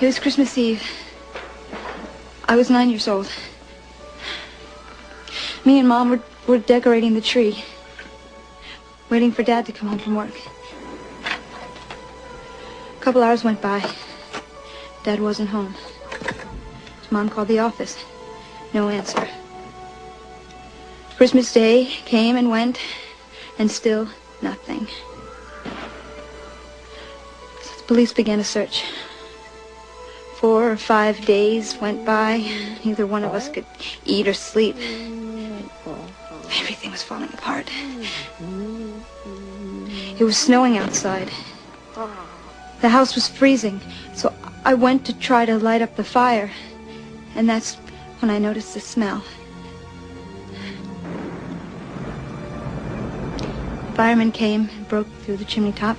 [0.00, 0.82] It was Christmas Eve.
[2.46, 3.30] I was nine years old.
[5.64, 7.62] Me and Mom were, were decorating the tree,
[9.08, 10.34] waiting for Dad to come home from work.
[11.24, 13.88] A couple hours went by.
[15.04, 15.76] Dad wasn't home.
[17.10, 18.04] Mom called the office.
[18.74, 19.28] No answer.
[21.16, 22.80] Christmas Day came and went,
[23.60, 24.08] and still
[24.42, 24.88] nothing.
[27.62, 28.84] So the police began a search.
[30.44, 32.36] Four or five days went by.
[32.84, 33.64] Neither one of us could
[34.04, 34.76] eat or sleep.
[36.60, 37.66] Everything was falling apart.
[40.18, 41.30] It was snowing outside.
[42.82, 43.80] The house was freezing,
[44.12, 44.34] so
[44.66, 46.50] I went to try to light up the fire.
[47.36, 47.76] And that's
[48.18, 49.24] when I noticed the smell.
[53.94, 55.96] Firemen came and broke through the chimney top.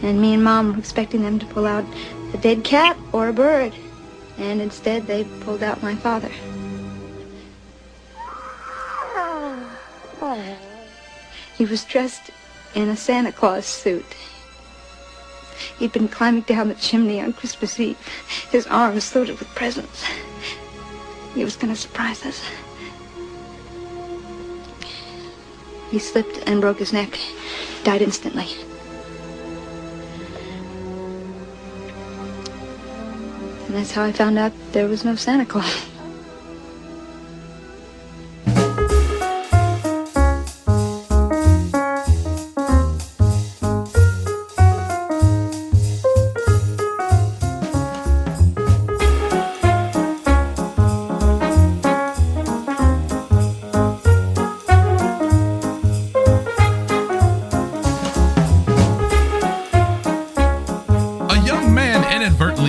[0.00, 1.84] And me and Mom were expecting them to pull out
[2.34, 3.72] a dead cat or a bird.
[4.36, 6.30] And instead, they pulled out my father.
[11.56, 12.30] He was dressed
[12.74, 14.04] in a Santa Claus suit.
[15.78, 17.96] He'd been climbing down the chimney on Christmas Eve,
[18.50, 20.04] his arms loaded with presents.
[21.34, 22.42] He was going to surprise us.
[25.90, 27.16] He slipped and broke his neck,
[27.84, 28.48] died instantly.
[33.74, 35.93] And that's how I found out there was no Santa Claus.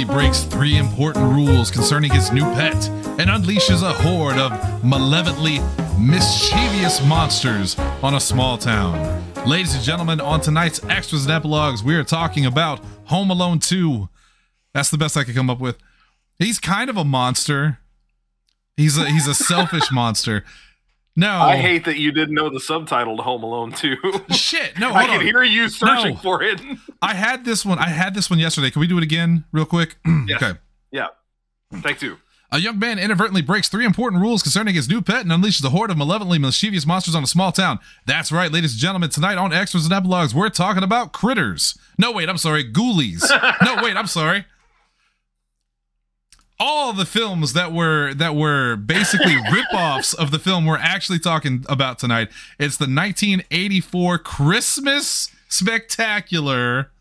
[0.08, 2.88] Breaks three important rules concerning his new pet
[3.20, 5.60] and unleashes a horde of malevolently
[6.00, 9.24] mischievous monsters on a small town.
[9.46, 14.10] Ladies and gentlemen, on tonight's extras and epilogues, we are talking about Home Alone 2.
[14.74, 15.78] That's the best I could come up with.
[16.40, 17.80] He's kind of a monster.
[18.76, 20.44] He's a he's a selfish monster.
[21.18, 23.96] No, I hate that you didn't know the subtitle to Home Alone 2.
[24.32, 24.78] shit.
[24.78, 25.26] No, I can on.
[25.26, 26.20] hear you searching No.
[26.20, 26.62] for it.
[27.02, 27.80] I had this one.
[27.80, 28.70] I had this one yesterday.
[28.70, 29.96] Can we do it again, real quick?
[30.28, 30.42] Yes.
[30.44, 30.60] Okay.
[30.92, 31.08] yeah.
[31.84, 32.18] Take two.
[32.52, 35.70] A young man inadvertently breaks three important rules concerning his new pet and unleashes a
[35.70, 37.80] horde of malevolently mischievous monsters on a small town.
[38.06, 39.10] That's right, ladies and gentlemen.
[39.10, 41.78] Tonight on Extras and Epilogues, we're talking about critters.
[41.98, 43.24] No, wait, I'm sorry, ghoulies.
[43.64, 44.46] no, wait, I'm sorry.
[46.58, 51.66] All the films that were that were basically rip-offs of the film we're actually talking
[51.68, 52.30] about tonight.
[52.58, 56.92] It's the 1984 Christmas spectacular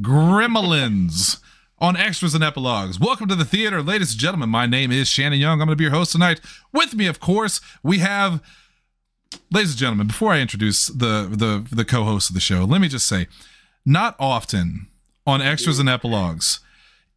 [0.00, 1.40] Gremlins
[1.78, 2.98] on extras and epilogues.
[2.98, 4.50] Welcome to the theater, ladies and gentlemen.
[4.50, 5.60] My name is Shannon Young.
[5.60, 6.40] I'm going to be your host tonight.
[6.72, 8.42] With me, of course, we have,
[9.50, 10.08] ladies and gentlemen.
[10.08, 13.28] Before I introduce the the the co-host of the show, let me just say,
[13.86, 14.88] not often
[15.26, 16.60] on extras and epilogues.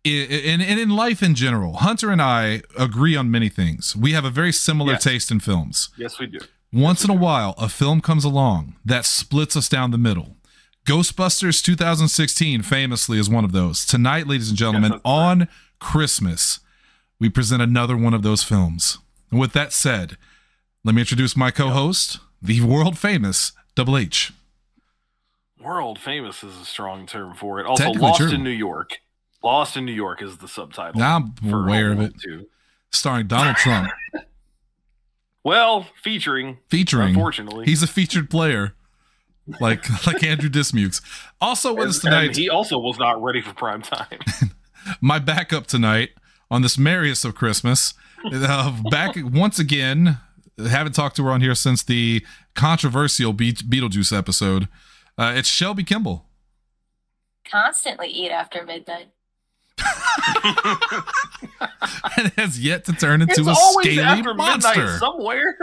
[0.06, 3.96] I- i- And in, in life in general, Hunter and I agree on many things.
[3.96, 5.03] We have a very similar Yes.
[5.03, 5.90] taste in films.
[5.97, 6.40] Yes, we do.
[6.72, 10.38] Once in a while, a film comes along that splits us down the middle.
[10.88, 13.86] Ghostbusters 2016 famously is one of those.
[13.86, 15.47] Tonight, ladies and gentlemen, Yes, on
[15.80, 16.59] Christmas,
[17.20, 18.97] we present another one of those films.
[19.31, 20.18] And with that said,
[20.84, 24.34] let me introduce my co-host, the world famous Double H.
[25.59, 27.66] World famous is a strong term for it.
[27.66, 28.31] Also, Lost true.
[28.31, 28.97] in New York.
[29.44, 31.02] Lost in New York is the subtitle.
[31.02, 32.14] I'm for aware of it.
[32.24, 32.46] 2.
[32.92, 33.92] Starring Donald Trump,
[35.44, 37.09] Well, featuring, featuring.
[37.09, 37.66] unfortunately.
[37.66, 38.76] He's a featured player,
[39.59, 41.02] like like Andrew Dismukes.
[41.42, 44.20] Also with us tonight, he also was not ready for prime time.
[45.02, 46.12] my backup tonight
[46.50, 47.94] on this merriest of Christmas.
[48.32, 50.20] Uh, back once again.
[50.58, 52.24] Haven't talked to her on here since the
[52.56, 54.70] controversial Be- Beetlejuice episode.
[55.18, 56.26] Uh, it's Shelby Kimball.
[57.50, 59.08] constantly eat after midnight.
[62.17, 64.97] and has yet to turn into it's a always scaly after monster.
[64.99, 65.58] somewhere.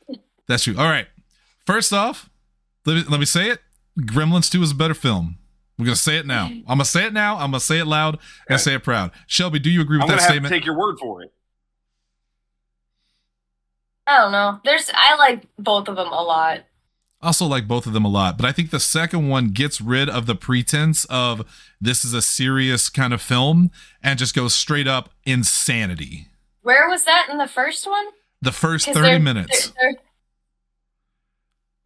[0.48, 0.76] That's true.
[0.78, 1.06] All right.
[1.66, 2.30] First off,
[2.84, 3.60] let me, let me say it.
[3.98, 5.38] Gremlins 2 is a better film.
[5.78, 6.46] We're going to say it now.
[6.46, 7.34] I'm going to say it now.
[7.34, 8.14] I'm going to say it loud
[8.48, 8.62] and Okay.
[8.62, 9.10] say it proud.
[9.26, 10.52] Shelby, do you agree with I'm that gonna have statement?
[10.52, 11.32] to take your word for it.
[14.06, 14.60] I don't know.
[14.64, 16.60] There's I like both of them a lot.
[17.26, 20.08] Also like both of them a lot, but I think the second one gets rid
[20.08, 21.44] of the pretense of
[21.80, 23.70] this is a serious kind of film
[24.02, 26.28] and just goes straight up insanity.
[26.62, 28.06] Where was that in the first one?
[28.40, 29.66] The first 30 they're- minutes.
[29.68, 30.00] they're- they're-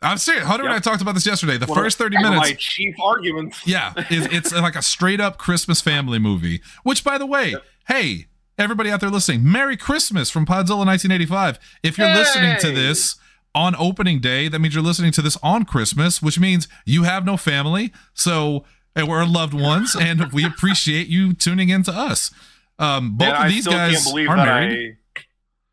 [0.03, 0.45] I'm serious.
[0.47, 1.59] Hunter and I talked about this yesterday.
[1.59, 2.37] The One of- first 30 minutes.
[2.41, 3.61] my chief arguments.
[3.67, 6.63] Yeah, is it's like a straight up Christmas family movie.
[6.85, 7.55] Which, by the way,
[7.87, 8.27] hey,
[8.57, 11.59] everybody out there listening, Merry Christmas from Podzilla 1985.
[11.83, 13.17] If you're listening to this
[13.55, 17.25] on opening day, that means you're listening to this on Christmas, which means you have
[17.25, 17.93] no family.
[18.15, 18.65] So,
[18.95, 22.31] and we're loved ones, and we appreciate you tuning in to us.
[22.79, 24.97] Um, both of these guys are married.
[24.97, 24.97] I.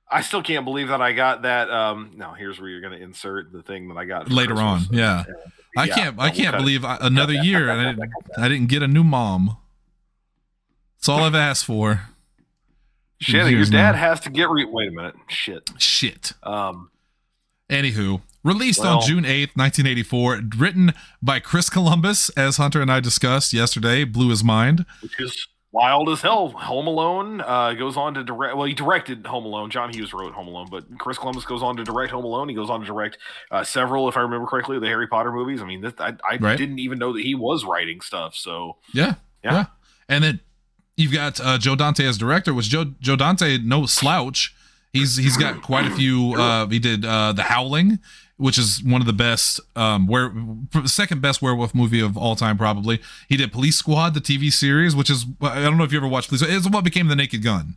[0.09, 1.69] I still can't believe that I got that.
[1.69, 4.77] Um, no, here's where you're going to insert the thing that I got Later on,
[4.77, 4.97] Christmas.
[4.97, 5.23] yeah.
[5.75, 6.19] I can't.
[6.19, 8.11] I can't believe I, another that, year and I didn't.
[8.37, 9.57] I didn't get a new mom.
[10.97, 12.01] That's all I've asked for.
[13.19, 13.97] Shit, your dad now.
[13.97, 14.65] has to get re.
[14.65, 15.15] Wait a minute.
[15.27, 15.69] Shit.
[15.77, 16.33] Shit.
[16.43, 16.89] Um,
[17.69, 22.99] Anywho, released Well- on June 8th, 1984, written by Chris Columbus, as Hunter and I
[22.99, 24.85] discussed yesterday, blew his mind.
[25.01, 26.49] which is wild as hell.
[26.49, 28.55] Home Alone uh, goes on to direct.
[28.55, 29.69] Well, he directed Home Alone.
[29.69, 32.47] John Hughes wrote Home Alone, but Chris Columbus goes on to direct Home Alone.
[32.49, 33.17] He goes on to direct
[33.51, 35.61] uh, several, if I remember correctly, the Harry Potter movies.
[35.61, 36.57] I mean, this, I, I Right.
[36.57, 38.33] didn't even know that he was writing stuff.
[38.35, 39.15] So Yeah.
[39.43, 39.65] Yeah.
[40.09, 40.39] And then
[40.95, 44.55] you've got uh, Joe Dante as director, which Joe Joe Dante, no slouch.
[44.93, 47.99] He's he's got quite a few uh he did uh The Howling,
[48.37, 50.31] which is one of the best um where
[50.85, 52.99] second best werewolf movie of all time probably.
[53.27, 56.07] He did Police Squad, the TV series, which is I don't know if you ever
[56.07, 57.75] watched Police It's what became The Naked Gun.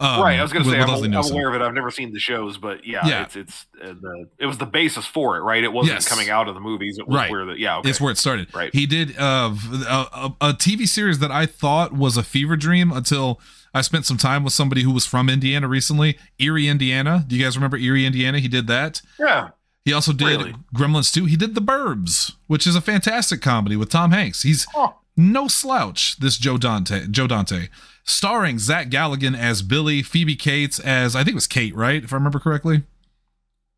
[0.00, 1.62] Um, right, I was going to say I'm, I'm aware of it.
[1.62, 3.22] I've never seen the shows, but yeah, Yeah.
[3.24, 5.64] it's it's uh, the it was the basis for it, right?
[5.64, 6.08] It wasn't Yes.
[6.08, 6.98] coming out of the movies.
[6.98, 7.30] It was Right.
[7.30, 7.90] where the yeah, okay.
[7.90, 8.54] It's where it started.
[8.54, 8.72] Right.
[8.72, 9.52] He did uh,
[9.88, 13.40] a, a TV series that I thought was a fever dream until
[13.74, 17.24] I spent some time with somebody who was from Indiana recently, Eerie, Indiana.
[17.26, 18.38] Do you guys remember Eerie, Indiana?
[18.38, 19.02] He did that.
[19.18, 19.48] yeah.
[19.84, 20.54] He also did Really?
[20.74, 21.24] Gremlins 2.
[21.24, 24.42] He did The Burbs, which is a fantastic comedy with Tom Hanks.
[24.42, 24.96] He's Oh.
[25.16, 27.06] no slouch, this Joe Dante.
[27.10, 27.68] Joe Dante.
[28.08, 32.02] Starring Zach Galligan as Billy, Phoebe Cates as, I think it was Kate, right?
[32.02, 32.82] If I remember correctly.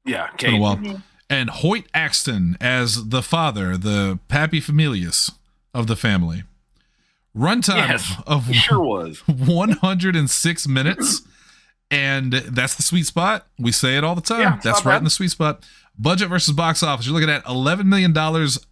[0.05, 0.61] Yeah, It's been a Kate.
[0.61, 0.77] while.
[0.77, 1.03] Mhm.
[1.29, 5.31] And Hoyt Axton as the father, the pappy familius
[5.75, 6.45] of the family.
[7.37, 9.19] Runtime Yes, of sure was.
[9.27, 11.23] 106 minutes.
[11.93, 13.47] And that's the sweet spot.
[13.59, 14.41] We say it all the time.
[14.41, 14.99] Yeah, that's right bad.
[14.99, 15.65] in the sweet spot.
[15.99, 17.05] Budget versus box office.
[17.07, 18.13] You're looking at $11 million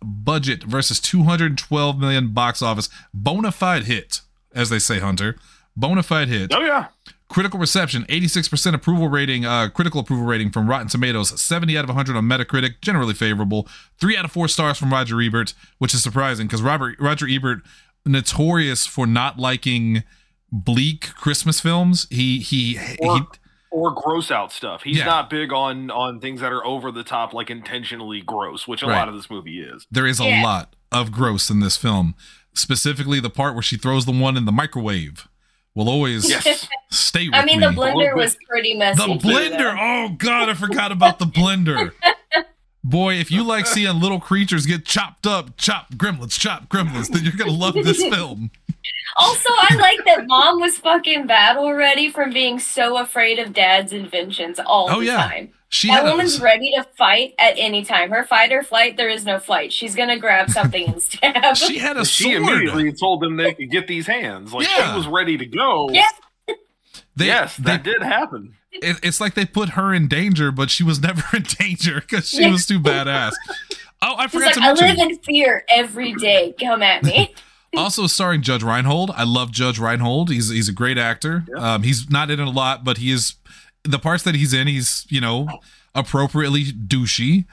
[0.02, 2.88] budget versus 212 million box office.
[3.12, 4.20] Bona fide hit,
[4.54, 5.36] as they say, Hunter.
[5.76, 6.52] Bona fide hit.
[6.54, 6.88] Oh yeah.
[7.28, 11.88] Critical reception, 86% approval rating, uh, critical approval rating from Rotten Tomatoes, 70 out of
[11.90, 13.68] 100 on Metacritic, generally favorable.
[14.00, 17.58] Three out of four stars from Roger Ebert, which is surprising because Robert Roger Ebert,
[18.06, 20.02] notorious for not liking
[20.50, 22.06] bleak Christmas films.
[22.10, 22.96] He he he.
[23.00, 23.26] Or,
[23.70, 24.82] or gross out stuff.
[24.82, 25.04] He's Yeah.
[25.04, 28.86] not big on on things that are over the top, like intentionally gross, which a
[28.86, 28.96] Right.
[28.98, 29.86] lot of this movie is.
[29.90, 30.42] There is a Yeah.
[30.42, 32.14] lot of gross in this film,
[32.58, 35.28] specifically the part where she throws the one in the microwave.
[35.74, 36.66] Will always Yes.
[36.90, 37.38] stay with me.
[37.38, 37.66] I mean, me.
[37.66, 39.00] the blender was pretty messy.
[39.00, 39.58] The blender.
[39.58, 39.76] though.
[39.78, 41.92] Oh God, I forgot about the blender.
[42.84, 47.22] Boy, if you like seeing little creatures get chopped up, chop gremlins, chop gremlins, then
[47.22, 48.50] you're gonna love this film.
[49.16, 53.92] Also, I like that mom was fucking bad already from being so afraid of dad's
[53.92, 55.16] inventions all Oh, the yeah.
[55.28, 55.52] time.
[55.70, 58.10] She That had woman's a, ready to fight at any time.
[58.10, 59.72] Her fight or flight, there is no flight.
[59.72, 61.56] She's gonna grab something and stab.
[61.56, 62.36] she had a She sword.
[62.36, 64.52] immediately told them they could get these hands.
[64.52, 64.92] Like Yeah.
[64.92, 65.90] she was ready to go.
[65.90, 66.08] Yeah.
[67.16, 68.54] They, yes, they, that did happen.
[68.72, 72.28] it- it's like they put her in danger, but she was never in danger because
[72.28, 73.32] she was too badass.
[74.00, 76.54] Oh, I She's forgot like, to I live in fear every day.
[76.60, 77.34] Come at me.
[77.76, 79.10] also starring Judge Reinhold.
[79.14, 80.30] I love Judge Reinhold.
[80.30, 81.44] He's he's a great actor.
[81.48, 81.74] Yeah.
[81.74, 83.34] Um, he's not in it a lot, but he is
[83.88, 84.66] the parts that he's in.
[84.66, 85.48] He's you know
[85.94, 87.44] appropriately douchey.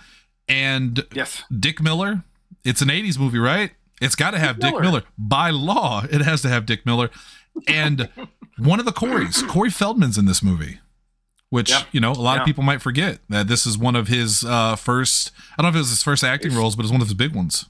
[0.47, 1.43] And Yes.
[1.57, 2.23] Dick Miller.
[2.63, 3.71] It's an '80s movie, right?
[4.01, 4.81] It's got to have Dick Miller.
[4.83, 5.03] Miller.
[5.17, 6.03] by law.
[6.11, 7.09] It has to have Dick Miller,
[7.67, 8.09] and
[8.57, 10.79] one of the Corys, Corey Feldman's in this movie.
[11.51, 11.83] Which Yeah.
[11.91, 14.75] you know, a lot of people might forget that this is one of his uh,
[14.75, 15.31] first.
[15.57, 17.13] I don't know if it was his first acting roles, but it's one of his
[17.13, 17.65] big ones.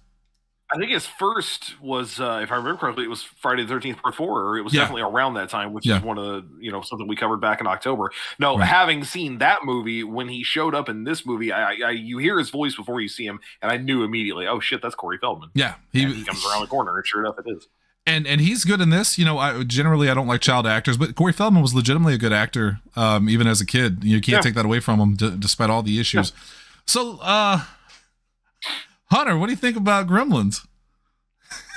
[0.73, 4.01] I think his first was, uh, if I remember correctly, it was Friday the Thirteenth
[4.01, 4.81] Part Four, or it was Yeah.
[4.81, 5.97] definitely around that time, which Yeah.
[5.97, 8.11] is one of the, you know, something we covered back in October.
[8.39, 8.67] No, Right.
[8.67, 12.39] having seen that movie, when he showed up in this movie, I, I, you hear
[12.39, 15.51] his voice before you see him, and I knew immediately, oh shit, that's Corey Feldman.
[15.53, 17.67] Yeah, He, he comes around the corner, and sure enough, it is.
[18.07, 19.19] and and he's good in this.
[19.19, 22.17] You know, I generally I don't like child actors, but Corey Feldman was legitimately a
[22.19, 24.03] good actor, um, even as a kid.
[24.03, 24.41] You can't Yeah.
[24.41, 26.33] take that away from him, d- despite all the issues.
[26.87, 27.61] So, uh,
[29.15, 30.65] Hunter, what do you think about Gremlins?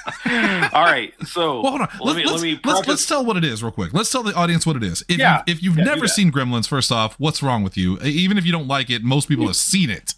[0.73, 1.89] All right, so Well, hold on.
[2.01, 3.93] let Let's, me let's, let me let's, let's tell what it is real quick.
[3.93, 5.05] Let's tell the audience what it is.
[5.09, 5.43] If Yeah.
[5.47, 7.99] you, if you've Yeah, never seen Gremlins, first off, what's wrong with you?
[8.01, 10.15] Even if you don't like it, most people have seen it.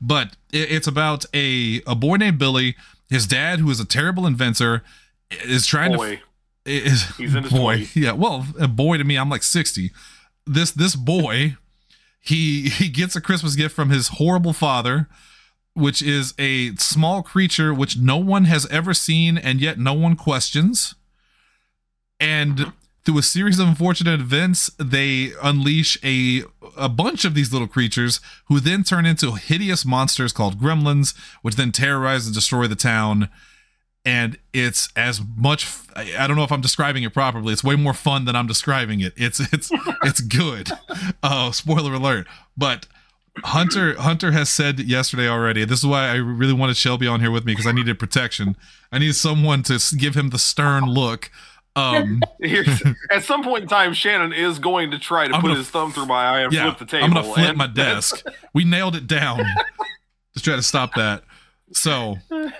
[0.00, 2.74] But it, it's about a a boy named Billy.
[3.08, 4.82] His dad, who is a terrible inventor,
[5.30, 6.20] is trying to boy,
[6.66, 7.78] is He's in his boy.
[7.82, 7.96] 20s.
[7.96, 9.92] Yeah, well, a boy to me, I'm like 60.
[10.46, 11.56] This this boy,
[12.20, 15.08] he he gets a Christmas gift from his horrible father.
[15.78, 20.16] Which is a small creature which no one has ever seen and yet no one
[20.16, 20.94] questions.
[22.20, 22.72] And
[23.04, 26.42] through a series of unfortunate events, they unleash a
[26.76, 31.56] a bunch of these little creatures who then turn into hideous monsters called gremlins, which
[31.56, 33.30] then terrorize and destroy the town.
[34.04, 37.52] And it's as much I don't know if I'm describing it properly.
[37.52, 39.12] It's way more fun than I'm describing it.
[39.16, 39.70] It's it's
[40.02, 40.70] it's good.
[41.22, 42.26] Oh, spoiler alert.
[42.56, 42.86] But
[43.44, 45.64] Hunter Hunter has said yesterday already.
[45.64, 48.56] This is why I really wanted Shelby on here with me because I needed protection.
[48.92, 51.30] I needed someone to give him the stern look.
[51.76, 52.20] Um,
[53.10, 55.70] at some point in time, Shannon is going to try to I'm put gonna his
[55.70, 57.04] thumb through my eye and yeah, flip the table.
[57.04, 58.24] I'm gonna flip and- my desk.
[58.54, 61.22] We nailed it down to try to stop that.
[61.72, 62.16] So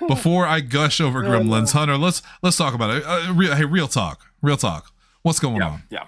[0.07, 3.03] before I gush over Gremlins, Hunter, let's let's talk about it.
[3.07, 4.93] Uh, real, hey, real talk, real talk.
[5.23, 5.83] What's going Yeah, on?
[5.91, 6.05] yeah.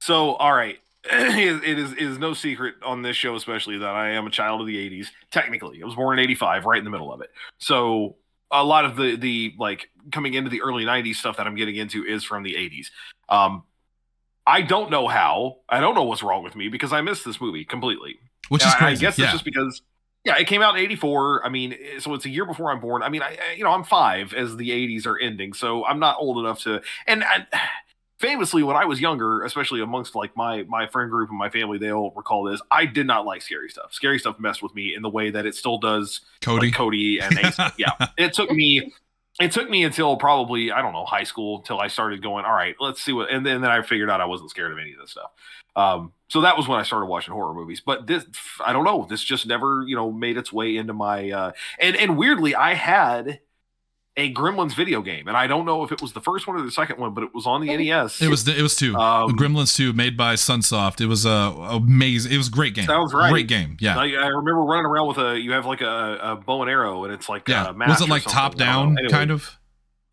[0.00, 0.78] So, all right,
[1.12, 4.60] it is it is no secret on this show, especially that I am a child
[4.60, 5.06] of the '80s.
[5.30, 7.30] Technically, I was born in '85, right in the middle of it.
[7.58, 8.16] So,
[8.50, 11.76] a lot of the the like coming into the early '90s stuff that I'm getting
[11.76, 12.88] into is from the '80s.
[13.28, 13.62] Um,
[14.46, 15.58] I don't know how.
[15.68, 18.18] I don't know what's wrong with me because I missed this movie completely.
[18.48, 19.06] Which is I- crazy.
[19.06, 19.24] I guess yeah.
[19.26, 19.82] it's just because,
[20.24, 21.44] yeah, it came out in '84.
[21.44, 23.02] I mean, eh, so it's a year before I'm born.
[23.02, 25.98] I mean, I, I- you know, I'm five as the '80s are ending, so I'm
[25.98, 26.80] not old enough to.
[27.06, 27.46] And, and
[28.18, 31.78] famously, when I was younger, especially amongst like my my friend group and my family,
[31.78, 32.60] they all recall this.
[32.70, 33.92] I did not like scary stuff.
[33.92, 36.66] Scary stuff messed with me in the way that it still does Cody.
[36.66, 37.58] like Cody and Ace.
[37.78, 38.92] yeah, it took me.
[39.40, 42.44] It took me until probably I don't know high school until I started going.
[42.44, 44.78] All right, let's see what, and then, then I figured out I wasn't scared of
[44.78, 45.30] any of this stuff.
[45.76, 47.80] Um, so that was when I started watching horror movies.
[47.80, 48.24] But this,
[48.64, 51.30] I don't know, this just never you know made its way into my.
[51.30, 53.38] Uh, and and weirdly, I had
[54.18, 56.62] a Gremlins video game, and I don't know if it was the first one or
[56.62, 58.20] the second one, but it was on the NES.
[58.20, 58.96] It was it was two.
[58.96, 61.00] Um, Gremlins two, made by Sunsoft.
[61.00, 62.32] It was a amazing.
[62.32, 62.84] It was a great game.
[62.84, 63.30] Sounds right.
[63.30, 63.76] Great game.
[63.80, 63.96] Yeah.
[63.96, 65.38] Like, I remember running around with a.
[65.38, 67.70] You have like a, a bow and arrow, and it's like yeah.
[67.70, 69.57] A Was it like top down kind of?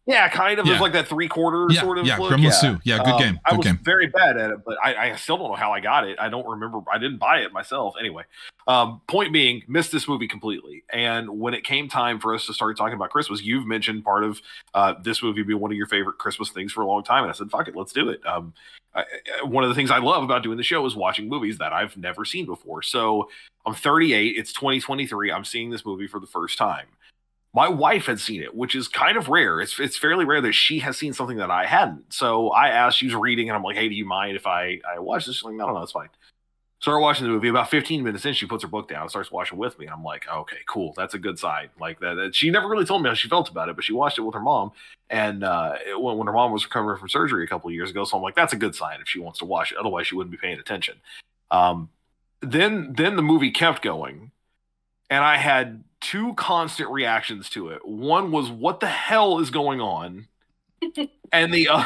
[0.07, 0.67] Yeah, kind of.
[0.67, 0.73] Yeah.
[0.73, 2.05] It was like that three quarter Yeah, sort of.
[2.05, 2.31] yeah, look.
[2.31, 2.79] Gremlins 2.
[2.83, 3.79] Yeah, good Um, game, I good was game.
[3.83, 6.19] very bad at it, but I, I still don't know how I got it.
[6.19, 6.79] I don't remember.
[6.93, 7.95] I didn't buy it myself.
[7.99, 8.23] Anyway,
[8.67, 10.83] um, point being, missed this movie completely.
[10.93, 14.23] And when it came time for us to start talking about Christmas, you've mentioned part
[14.23, 14.39] of
[14.75, 17.31] uh, this movie being one of your favorite Christmas things for a long time, and
[17.31, 18.53] I said, "Fuck it, let's do it." Um,
[18.93, 19.01] I,
[19.41, 21.73] I- one of the things I love about doing the show is watching movies that
[21.73, 22.83] I've never seen before.
[22.83, 23.27] So
[23.65, 24.35] I'm 38.
[24.37, 25.31] It's 2023.
[25.31, 26.85] I'm seeing this movie for the first time.
[27.55, 29.61] My wife had seen it, which is kind of rare.
[29.61, 32.11] It's it's fairly rare that she has seen something that I hadn't.
[32.13, 34.81] So I asked, she was reading, and I'm like, "Hey, do you mind if I
[34.87, 36.09] I watch this?" She's like, "No, no, no, it's fine."
[36.81, 37.47] Start watching the movie.
[37.47, 39.85] About 15 minutes in, she puts her book down and starts watching with me.
[39.85, 40.93] And I'm like, okay, cool.
[40.95, 41.69] That's a good sign.
[41.79, 42.15] Like that.
[42.15, 44.21] that- She never really told me how she felt about it, but she watched it
[44.21, 44.71] with her mom.
[45.09, 48.03] And uh, it- when, when her mom was recovering from surgery a couple years ago,
[48.03, 49.77] so I'm like, that's a good sign if she wants to watch it.
[49.79, 50.95] Otherwise, she wouldn't be paying attention.
[51.49, 51.89] Um,
[52.41, 54.29] then then the movie kept going,
[55.09, 57.85] and I had two constant reactions to it.
[57.85, 60.27] One was, what the hell is going on?
[61.31, 61.85] and the uh,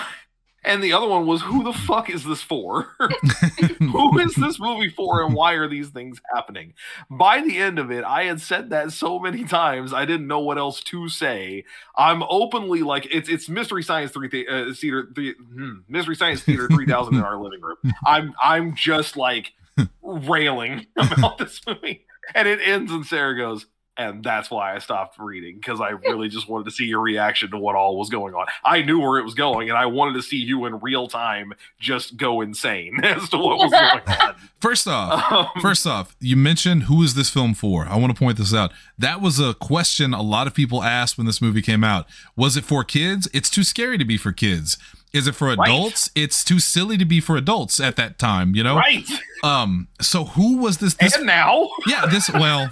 [0.66, 2.90] and the other one was, who the fuck is this for?
[3.80, 6.74] who is this movie for and why are these things happening
[7.10, 10.40] by the end of it i had said that so many times i didn't know
[10.40, 11.64] what else to say
[11.98, 16.44] i'm openly like it's it's mystery science 3 th- uh, theater three, hmm, mystery science
[16.44, 19.54] theater 3000 in our living room i'm i'm just like
[20.02, 23.66] railing about this movie and it ends and sarah goes
[24.00, 27.52] and that's why I stopped reading because I really just wanted to see your reaction
[27.52, 28.48] to what all was going on.
[28.64, 31.54] I knew where it was going, and I wanted to see you in real time
[31.80, 34.36] just go insane as to what was going on.
[34.62, 37.86] First off, Um, First off, you mentioned who is this film for?
[37.86, 38.72] I want to point this out.
[38.98, 42.08] That was a question a lot of people asked when this movie came out.
[42.36, 43.28] Was it for kids?
[43.34, 44.78] It's too scary to be for kids.
[45.12, 45.58] Is it for Right.
[45.68, 46.12] adults?
[46.14, 48.76] It's too silly to be for adults at that time, you know?
[48.76, 49.04] right,
[49.44, 52.70] Um, so who was this this and now Yeah, this well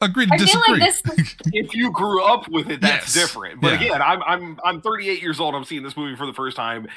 [0.00, 0.80] agree to I feel disagree.
[0.80, 1.36] like this.
[1.52, 3.26] if you grew up with it, that's Yes.
[3.26, 3.60] different.
[3.60, 3.86] But Yeah.
[3.88, 5.54] again, I'm I'm I'm 38 years old.
[5.54, 6.88] I'm seeing this movie for the first time.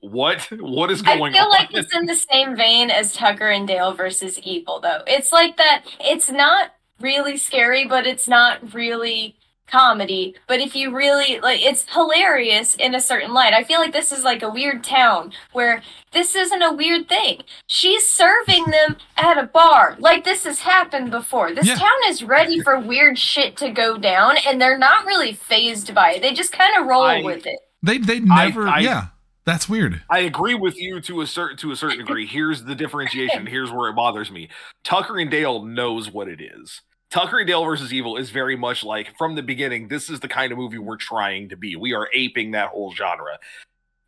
[0.00, 1.28] What what is going on?
[1.30, 1.50] I feel on?
[1.50, 5.02] like it's in the same vein as Tucker and Dale versus Evil, though.
[5.06, 5.84] It's like that.
[6.00, 9.36] It's not really scary, but it's not really
[9.72, 10.34] comedy.
[10.46, 13.54] But if you really like, it's hilarious in a certain light.
[13.54, 17.40] I feel like this is like a weird town where this isn't a weird thing.
[17.66, 19.96] She's serving them at a bar.
[19.98, 21.52] Like this has happened before.
[21.54, 21.76] This Yeah.
[21.76, 26.12] town is ready for weird shit to go down, and they're not really phased by
[26.12, 26.22] it.
[26.22, 27.58] They just kind of roll I- with it.
[27.82, 29.06] they they never I- yeah.
[29.44, 30.02] That's weird.
[30.08, 32.26] I agree with you to a certain to a certain degree.
[32.26, 33.44] Here's the differentiation.
[33.54, 34.48] Here's where it bothers me.
[34.84, 36.80] Tucker and Dale knows what it is.
[37.12, 39.88] Tucker and Dale versus Evil is very much like from the beginning.
[39.88, 41.76] This is the kind of movie we're trying to be.
[41.76, 43.38] We are aping that whole genre.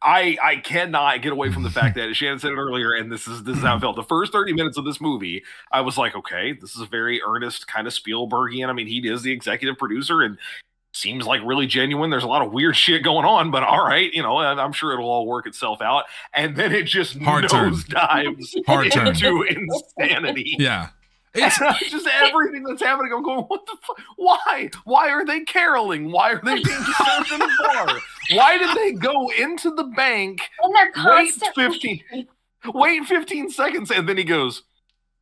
[0.01, 3.29] I I cannot get away from the fact that Shannon said it earlier, and this
[3.29, 3.97] is this is how I felt.
[3.97, 7.21] The first thirty minutes of this movie, I was like, okay, this is a very
[7.23, 8.71] earnest kind of Spielbergian.
[8.71, 10.39] I mean, he is the executive producer and
[10.95, 12.09] seems like really genuine.
[12.09, 14.95] There's a lot of weird shit going on, but all right, you know, I'm sure
[14.95, 16.05] it'll all work itself out.
[16.33, 19.09] And then it just Hard nosedives Hard turn.
[19.09, 20.57] into insanity.
[20.59, 20.89] Yeah.
[21.35, 21.53] And
[21.89, 23.13] just everything that's happening.
[23.13, 24.01] I'm going, what the fuck?
[24.17, 24.71] Why?
[24.85, 26.11] Why are they caroling?
[26.11, 28.01] Why are they being served in a bar?
[28.33, 32.29] Why did they go into the bank, And they're wait 15,
[32.73, 34.63] wait 15 seconds, and then he goes,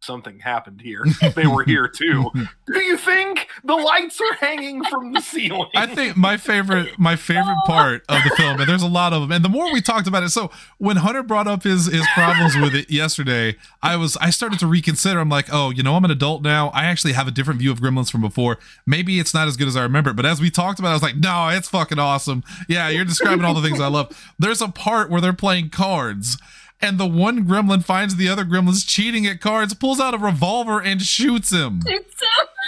[0.03, 1.05] something happened here.
[1.35, 2.31] They were here too.
[2.73, 5.69] Do you think the lights are hanging from the ceiling?
[5.75, 7.67] I think my favorite my favorite oh.
[7.67, 9.33] part of the film, and there's a lot of them.
[9.33, 12.57] And the more we talked about it, so when Hunter brought up his his problems
[12.57, 15.21] with it yesterday, I was I started to reconsider.
[15.21, 16.69] I'm like, oh, you know, I'm an adult now.
[16.69, 18.59] I actually have a different view of Gremlins from before.
[18.87, 20.11] Maybe it's not as good as I remember.
[20.11, 20.17] it.
[20.17, 22.43] But as we talked about, it, I was like, no, it's fucking awesome.
[22.69, 24.35] Yeah, you're describing all the things I love.
[24.39, 26.39] There's a part where they're playing cards.
[26.83, 30.83] And the one gremlin finds the other gremlins cheating at cards, pulls out a revolver
[30.83, 31.81] and shoots him.
[31.83, 32.27] So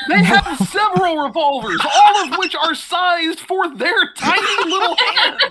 [0.08, 5.42] They have several revolvers, all of which are sized for their tiny little hands.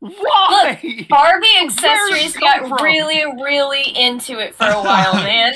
[0.00, 0.80] Why?
[0.82, 2.84] Look, Barbie accessories got from?
[2.84, 5.54] really, really into it for a while, man.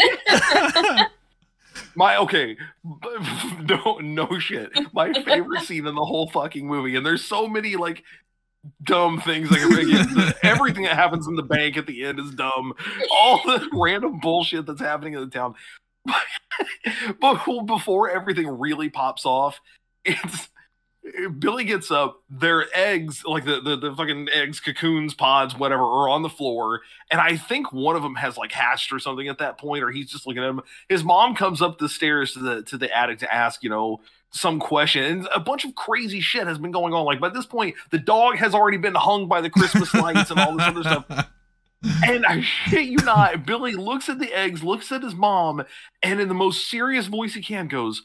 [1.95, 2.57] My okay,
[3.63, 4.71] no no shit.
[4.93, 8.03] My favorite scene in the whole fucking movie, and there's so many like
[8.85, 10.15] dumb things I can bring in.
[10.15, 12.75] The- Everything that happens in the bank at the end is dumb.
[13.11, 15.55] All the random bullshit that's happening in the town.
[17.21, 19.61] but before everything really pops off,
[20.05, 20.49] it's
[21.29, 26.09] Billy gets up, their eggs, like the, the, the fucking eggs, cocoons, pods, whatever, are
[26.09, 26.81] on the floor.
[27.11, 29.91] And I think one of them has like hatched or something at that point, or
[29.91, 30.61] he's just looking at him.
[30.89, 34.01] His mom comes up the stairs to the to the attic to ask, you know,
[34.31, 35.05] some question.
[35.05, 37.05] And a bunch of crazy shit has been going on.
[37.05, 40.41] Like by this point, the dog has already been hung by the Christmas lights and
[40.41, 41.29] all this other stuff.
[42.07, 45.65] And I shit you not, Billy looks at the eggs, looks at his mom,
[46.01, 48.03] and in the most serious voice he can goes,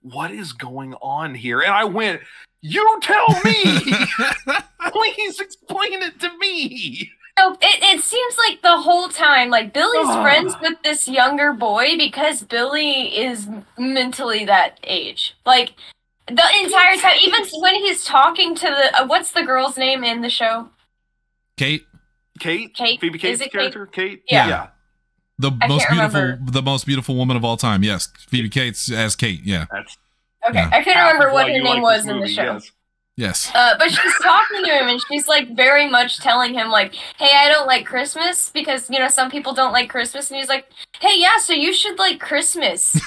[0.00, 1.60] What is going on here?
[1.60, 2.22] And I went,
[2.60, 3.80] You tell me!
[4.90, 7.10] Please explain it to me!
[7.38, 10.22] So it, it seems like the whole time, like Billy's Ugh.
[10.24, 15.36] friends with this younger boy because Billy is mentally that age.
[15.46, 15.74] Like
[16.26, 20.20] the entire time, even when he's talking to the uh, what's the girl's name in
[20.22, 20.68] the show?
[21.56, 21.84] Kate,
[22.40, 22.74] Kate?
[22.74, 23.00] Kate?
[23.00, 23.52] Phoebe Is Cates' Kate?
[23.52, 23.86] character?
[23.86, 24.22] Kate?
[24.28, 24.68] Yeah.
[25.38, 26.50] the I most beautiful, remember.
[26.50, 27.84] the most beautiful woman of all time.
[27.84, 29.42] Yes, Phoebe Cates as Kate.
[29.44, 29.96] Yeah, That's
[30.48, 30.70] Okay, Yeah.
[30.72, 32.52] I couldn't remember what her name like was this in the show.
[32.54, 32.70] yes.
[33.16, 33.52] yes.
[33.54, 37.30] Uh, but she's talking to him and she's like very much telling him like, "Hey,
[37.34, 40.66] I don't like Christmas because you know some people don't like Christmas." And he's like,
[41.00, 42.94] "Hey, yeah, so you should like Christmas."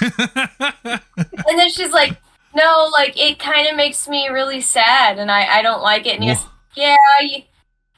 [0.84, 2.16] and then she's like,
[2.54, 6.16] "No, like it kind of makes me really sad, and I I don't like it."
[6.16, 7.42] And he's, goes, "Yeah, you,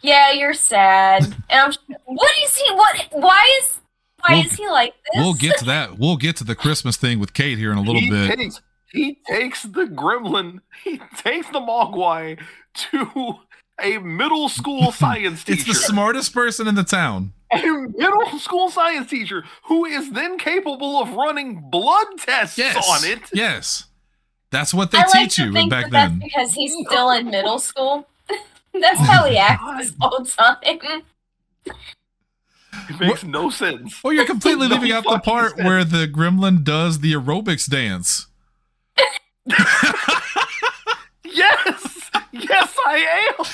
[0.02, 1.72] yeah, you're sad." And I'm,
[2.06, 2.74] what is he?
[2.74, 3.06] What?
[3.12, 3.80] Why is?
[4.20, 5.22] Why We'll- is he like this?
[5.22, 5.98] we'll get to that.
[5.98, 8.36] We'll get to the Christmas thing with Kate here in a little he bit.
[8.38, 8.60] Takes,
[8.94, 12.40] he takes the gremlin, he takes the Mogwai
[12.74, 13.34] to
[13.80, 15.60] a middle school science teacher.
[15.60, 17.32] It's the smartest person in the town.
[17.52, 22.76] a middle school science teacher who is then capable of running blood tests Yes.
[22.88, 23.20] on it.
[23.32, 23.84] Yes.
[24.50, 26.18] That's what they I like teach to you think back that that's then.
[26.20, 28.06] because he's still in middle school.
[28.72, 30.56] that's how he acts this whole time.
[32.88, 34.00] It makes no sense.
[34.04, 35.64] Oh, you're completely No leaving out the part sense.
[35.64, 38.26] where the gremlin does the aerobics dance.
[41.26, 43.46] Yes, yes, I am.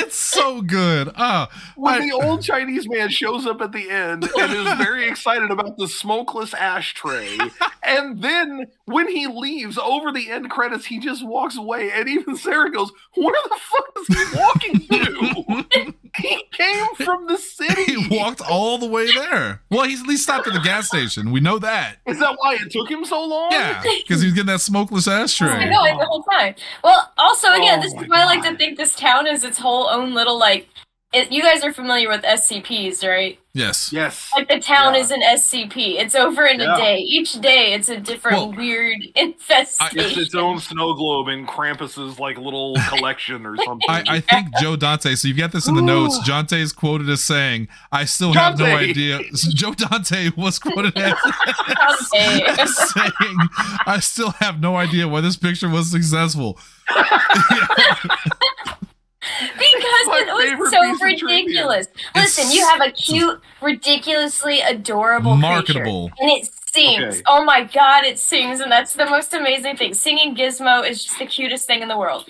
[0.00, 1.12] It's so good.
[1.14, 5.06] Ah, When I- the old Chinese man shows up at the end and is very
[5.06, 7.36] excited about the smokeless ashtray,
[7.82, 12.34] and then when he leaves over the end credits, he just walks away, and even
[12.36, 15.87] Sarah goes, "Where the fuck is he walking to?
[16.18, 17.84] he came from the city.
[17.84, 19.62] he walked all the way there.
[19.70, 21.30] Well, he's at least stopped at the gas station.
[21.30, 21.96] We know that.
[22.06, 23.52] Is that why it took him so long?
[23.52, 25.48] Yeah, because he was getting that smokeless ashtray.
[25.48, 25.70] I ashtray.
[25.70, 26.54] know it the whole time.
[26.84, 29.58] Well, also again, Oh this is why I like to think this town is its
[29.58, 30.68] whole own little like.
[31.12, 33.38] It, you guys are familiar with SCPs, right?
[33.58, 33.92] Yes.
[33.92, 34.30] Yes.
[34.34, 35.00] Like the town Yeah.
[35.00, 35.98] is an SCP.
[35.98, 36.74] It's over in Yeah.
[36.74, 36.98] a day.
[36.98, 39.98] Each day, it's a different Well, weird It's infestation.
[40.00, 43.88] its its own snow globe in Krampus's like little collection or something.
[43.90, 45.14] I, I think Joe Dante.
[45.16, 46.18] So you've got this in the notes.
[46.18, 46.24] Ooh.
[46.24, 49.20] Dante is quoted as saying, "I still have no idea."
[49.54, 51.14] Joe Dante was quoted as
[52.08, 52.66] Someday.
[52.66, 53.36] saying,
[53.86, 56.58] "I still have no idea why this picture was successful."
[59.52, 61.26] Because My it was so piece of trivia.
[61.26, 61.86] ridiculous.
[61.86, 66.10] It's- Listen, you have a cute, ridiculously adorable Marketable.
[66.10, 67.14] creature, and it sings.
[67.16, 67.22] Okay.
[67.26, 69.94] Oh my god, it sings, and that's the most amazing thing.
[69.94, 72.26] Singing Gizmo is just the cutest thing in the world.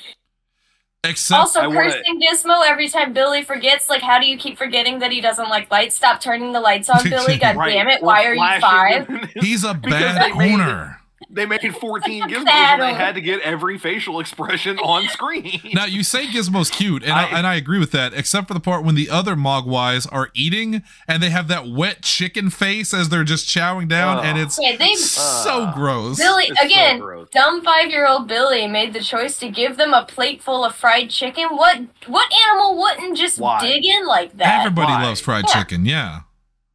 [1.05, 3.89] Except also, I wanna- cursing Gizmo every time Billy forgets.
[3.89, 5.95] Like, how do you keep forgetting that he doesn't like lights?
[5.97, 7.39] Stop turning the lights on, Billy.
[7.41, 7.73] God Right.
[7.73, 8.03] damn it!
[8.03, 9.09] Or Why are you five?
[9.41, 10.98] he's a bad they made- owner.
[11.31, 15.61] They made 14 gizmos Bad and they had to get every facial expression on screen.
[15.75, 18.55] Now you say Gizmo's cute, and I, I- and I agree with that, except for
[18.55, 22.95] the part when the other Mogwais are eating and they have that wet chicken face
[22.95, 24.23] as they're just chowing down, Oh.
[24.23, 26.19] and it's Okay, they so Uh, gross.
[26.19, 27.01] Billy It's so again.
[27.01, 27.29] gross.
[27.31, 31.49] dumb five-year-old Billy made the choice to give them a plate full of fried chicken.
[31.51, 33.61] What what animal wouldn't just Why?
[33.61, 34.61] dig in like that?
[34.61, 35.03] Everybody Why?
[35.05, 35.55] loves fried Yeah.
[35.55, 35.85] chicken.
[35.85, 36.21] Yeah.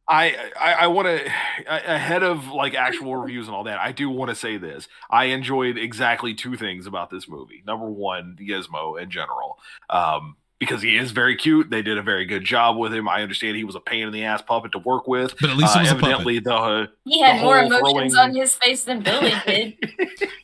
[0.08, 1.26] I I, I want to
[1.66, 3.78] ahead of like actual reviews and all that.
[3.78, 4.88] I do want to say this.
[5.10, 7.62] I enjoyed exactly two things about this movie.
[7.66, 11.68] Number one, Gizmo in general, um, because he is very cute.
[11.68, 13.08] They did a very good job with him.
[13.08, 15.34] I understand he was a pain in the ass puppet to work with.
[15.40, 16.08] But at least Uh, it was a puppet.
[16.10, 19.76] evidently the He had the more emotions throwing- on his face than Billy did.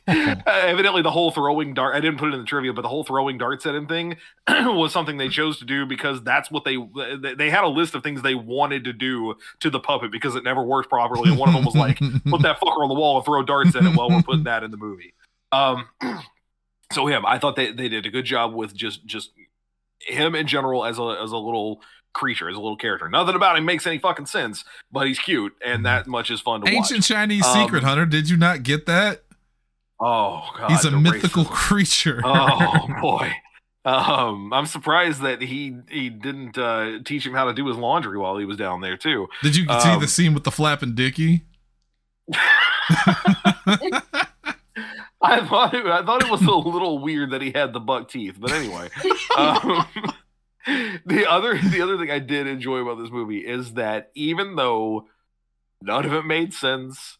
[0.07, 2.87] Uh, evidently the whole throwing dart i didn't put it in the trivia but the
[2.89, 4.17] whole throwing darts at him thing
[4.49, 6.75] was something they chose to do because that's what they
[7.21, 10.35] they- they had a list of things they wanted to do to the puppet because
[10.35, 12.95] it never worked properly and one of them was like put that fucker on the
[12.95, 15.13] wall and throw darts at it while we're putting that in the movie
[15.53, 15.85] um
[16.91, 19.31] so him i thought they, they did a good job with just just
[20.07, 21.81] him in general as a as a little
[22.13, 25.53] creature as a little character nothing about him makes any fucking sense but he's cute
[25.65, 28.05] and that much is fun to Ancient watch Ancient Chinese Um, secret hunter.
[28.05, 29.23] Did you not get that?
[30.01, 31.49] oh god He's a mythical racism.
[31.51, 32.21] creature.
[32.25, 33.31] oh boy
[33.85, 38.17] um i'm surprised that he he didn't uh teach him how to do his laundry
[38.17, 40.95] while he was down there too Did you see um, the scene with the flapping
[40.95, 41.43] dicky?
[45.21, 48.09] i thought it, i thought it was a little weird that he had the buck
[48.09, 48.89] teeth but anyway
[49.37, 49.85] um,
[51.05, 55.07] the other the other thing i did enjoy about this movie is that even though
[55.81, 57.17] none of it made sense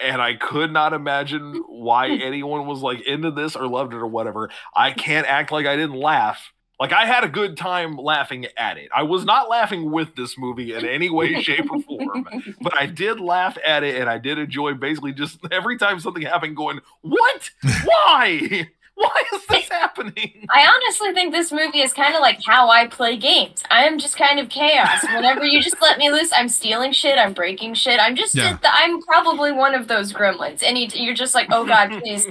[0.00, 4.06] and I could not imagine why anyone was like into this or loved it or
[4.06, 4.50] whatever.
[4.74, 6.52] I can't act like I didn't laugh.
[6.80, 8.88] Like I had a good time laughing at it.
[8.94, 12.26] I was not laughing with this movie in any way, shape, or form,
[12.60, 16.22] but I did laugh at it and I did enjoy basically just every time something
[16.22, 17.50] happened, going, "What?
[17.84, 18.68] Why?
[18.94, 22.86] Why is this happening?" I honestly think this movie is kind of like how I
[22.86, 23.62] play games.
[23.70, 25.02] I am just kind of chaos.
[25.02, 27.18] Whenever you just let me loose, I'm stealing shit.
[27.18, 27.98] I'm breaking shit.
[28.00, 28.36] I'm just.
[28.36, 28.56] Yeah.
[28.62, 32.26] I'm probably one of those gremlins, and you, you're just like, oh god, please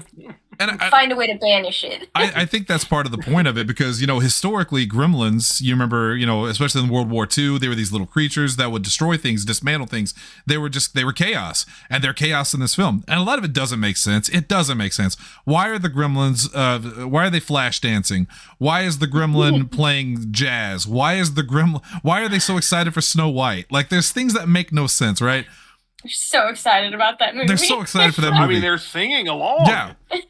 [0.60, 2.10] And I, find a way to banish it.
[2.16, 5.62] I, I think that's part of the point of it because you know historically gremlins
[5.62, 8.72] you remember you know especially in world war ii they were these little creatures that
[8.72, 10.14] would destroy things dismantle things.
[10.46, 13.04] They were just they were chaos and they're chaos in this film.
[13.08, 14.30] And a lot of it doesn't make sense.
[14.30, 15.16] It doesn't make sense.
[15.46, 18.28] Why are the gremlins uh why are they flash dancing?
[18.58, 20.88] Why is the gremlin playing jazz?
[20.88, 23.72] Why is the gremlin why are they so excited for snow white?
[23.72, 25.46] Like there's things that make no sense right?
[26.04, 27.48] They're so excited about that movie.
[27.48, 28.54] they're so excited for that I movie.
[28.54, 29.66] mean, they're singing along.
[29.68, 29.94] yeah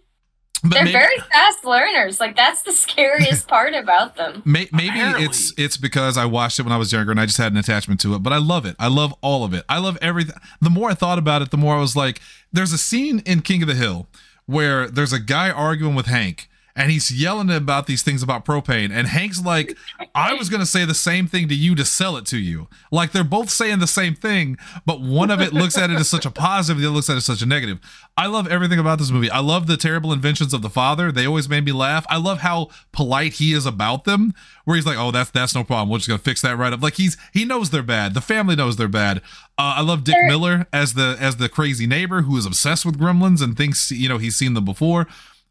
[0.69, 2.19] but They're maybe- very fast learners.
[2.19, 4.41] Like that's the scariest part about them.
[4.45, 5.25] May- maybe Apparently.
[5.25, 7.58] it's it's because I watched it when I was younger and I just had an
[7.58, 8.75] attachment to it, but I love it.
[8.80, 9.63] I love all of it.
[9.69, 10.36] I love everything.
[10.62, 12.19] The more I thought about it, the more I was like,
[12.51, 14.08] there's a scene in King of the Hill
[14.45, 18.91] where there's a guy arguing with Hank and he's yelling about these things about propane
[18.91, 19.77] and Hank's like,
[20.15, 22.67] I was going to say the same thing to you to sell it to you.
[22.91, 26.07] Like they're both saying the same thing, but one of it looks at it as
[26.07, 27.79] such a positive, the other looks at it as such a negative.
[28.15, 29.29] I love everything about this movie.
[29.29, 31.11] I love the terrible inventions of the father.
[31.11, 32.05] They always made me laugh.
[32.09, 34.33] I love how polite he is about them,
[34.65, 35.89] where he's like, "Oh, that's that's no problem.
[35.89, 38.15] We're just gonna fix that right up." Like he's he knows they're bad.
[38.15, 39.19] The family knows they're bad.
[39.59, 42.99] Uh, I love Dick Miller as the as the crazy neighbor who is obsessed with
[42.99, 45.07] gremlins and thinks you know he's seen them before.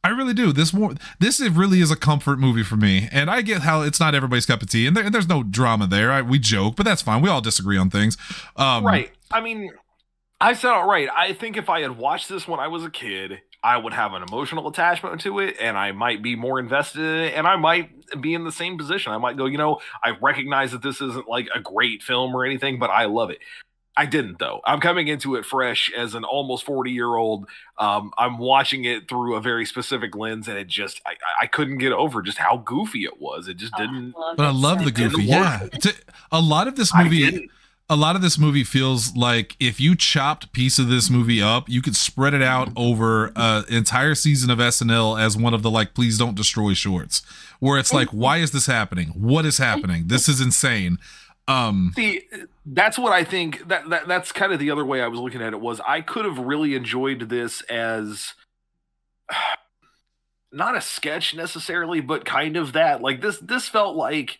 [0.06, 0.52] I really do.
[0.52, 3.82] This more this is really is a comfort movie for me, and I get how
[3.82, 6.12] it's not everybody's cup of tea, and, there, and there's no drama there.
[6.12, 7.22] I, we joke, but that's fine.
[7.22, 8.16] We all disagree on things.
[8.54, 9.10] Um, Right.
[9.32, 9.72] I mean,
[10.40, 11.08] I said it right.
[11.12, 14.12] I think if I had watched this when I was a kid, I would have
[14.12, 17.56] an emotional attachment to it and I might be more invested in it and I
[17.56, 17.90] might
[18.20, 19.10] be in the same position.
[19.10, 22.44] I might go, you know, I recognize that this isn't like a great film or
[22.44, 23.38] anything, but I love it.
[23.96, 24.60] I didn't though.
[24.64, 27.46] I'm coming into it fresh as an almost 40 year old.
[27.78, 31.78] Um, I'm watching it through a very specific lens, and it just I, I couldn't
[31.78, 33.48] get over just how goofy it was.
[33.48, 34.14] It just didn't.
[34.16, 35.24] Oh, But I love the goofy.
[35.24, 35.94] Yeah, To-
[36.30, 37.48] a lot of this movie.
[37.88, 41.68] a lot of this movie feels like if you chopped piece of this movie up,
[41.68, 45.70] you could spread it out over an entire season of SNL as one of the
[45.70, 47.22] like, please don't destroy shorts,
[47.60, 49.08] where it's like, why is this happening?
[49.10, 50.08] What is happening?
[50.08, 50.98] This is insane.
[51.48, 52.22] Um, See,
[52.64, 53.68] that's what I think.
[53.68, 55.60] That, that that's kind of the other way I was looking at it.
[55.60, 58.34] Was I could have really enjoyed this as
[60.52, 63.02] not a sketch necessarily, but kind of that.
[63.02, 64.38] Like this, this felt like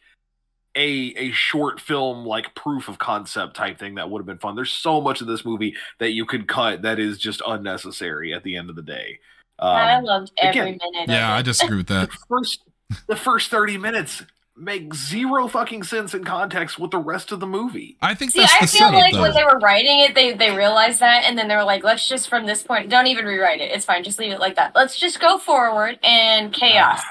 [0.77, 4.57] a a short film, like proof of concept type thing that would have been fun.
[4.57, 8.43] There's so much of this movie that you could cut that is just unnecessary at
[8.43, 9.19] the end of the day.
[9.59, 11.09] I Um, loved every again, minute.
[11.09, 11.45] yeah, I of it.
[11.45, 12.11] disagree with that.
[12.11, 12.61] the first
[13.09, 14.23] the first 30 minutes
[14.59, 17.97] make zero fucking sense in context with the rest of the movie.
[18.01, 19.21] I think See, that's I the feel setup, like though.
[19.23, 22.09] when they were writing it, they they realized that, and then they were like, "Let's
[22.09, 23.71] just from this point, don't even rewrite it.
[23.73, 24.03] It's fine.
[24.03, 24.75] Just leave it like that.
[24.75, 27.03] Let's just go forward and chaos.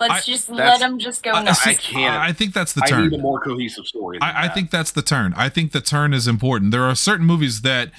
[0.00, 2.72] Let's I- just let them just go I, nuts." I see, can't- I think that's
[2.74, 2.86] the turn.
[2.86, 3.10] I turn.
[3.10, 4.18] need a more cohesive story.
[4.18, 5.32] than I, I think that's the turn.
[5.36, 6.70] I think the turn is important.
[6.70, 7.92] There are certain movies that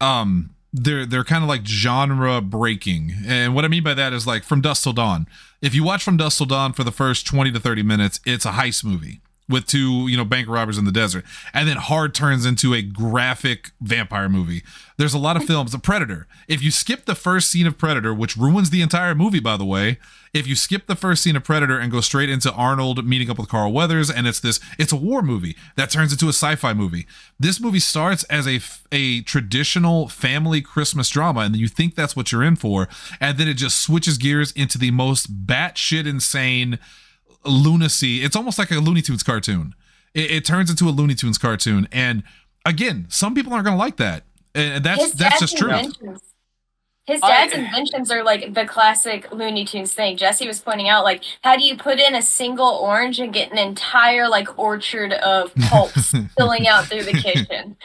[0.00, 3.12] um they're they're kind of like genre breaking.
[3.26, 5.26] And what I mean by that is like From Dusk Till Dawn.
[5.60, 8.44] If you watch From Dusk Till Dawn for the first 20 to 30 minutes, it's
[8.44, 11.24] a heist movie with two, you know, bank robbers in the desert.
[11.52, 14.62] And then hard turns into a graphic vampire movie.
[14.96, 16.26] There's a lot of films, The Predator.
[16.48, 19.64] If you skip the first scene of Predator, which ruins the entire movie by the
[19.64, 19.98] way,
[20.32, 23.38] if you skip the first scene of Predator and go straight into Arnold meeting up
[23.38, 26.72] with Carl Weathers, and it's this, it's a war movie that turns into a sci-fi
[26.72, 27.06] movie.
[27.38, 32.32] This movie starts as a a traditional family Christmas drama, and you think that's what
[32.32, 32.88] you're in for,
[33.20, 36.78] and then it just switches gears into the most batshit insane
[37.44, 38.22] lunacy.
[38.22, 39.74] It's almost like a Looney Tunes cartoon.
[40.14, 42.22] It, it turns into a Looney Tunes cartoon, and
[42.66, 44.24] again, some people aren't going to like that,
[44.54, 45.68] and that's His that's just true.
[45.70, 46.20] inventions-
[47.06, 50.16] His I- dad's inventions are like the classic Looney Tunes thing.
[50.16, 53.50] Jesse was pointing out, like, how do you put in a single orange and get
[53.50, 57.76] an entire like orchard of pulps spilling out through the kitchen?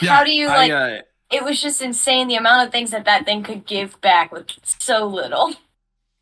[0.00, 0.70] Yeah, how do you like?
[0.72, 4.00] I, uh, it was just insane the amount of things that that thing could give
[4.00, 5.52] back with so little.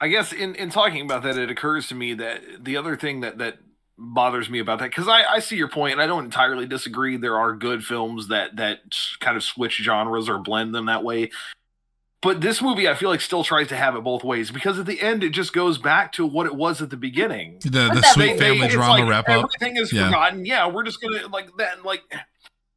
[0.00, 3.20] I guess in, in talking about that, it occurs to me that the other thing
[3.20, 3.58] that, that
[3.96, 7.16] bothers me about that, because I, I see your point and I don't entirely disagree.
[7.16, 8.80] There are good films that, that
[9.20, 11.30] kind of switch genres or blend them that way.
[12.22, 14.86] But this movie, I feel like, still tries to have it both ways because at
[14.86, 17.58] the end, it just goes back to what it was at the beginning.
[17.62, 19.44] The the sweet They- family it's drama like wrap up.
[19.44, 20.06] Everything is Yeah.
[20.06, 20.46] forgotten.
[20.46, 21.84] Yeah, we're just gonna like that.
[21.84, 22.02] Like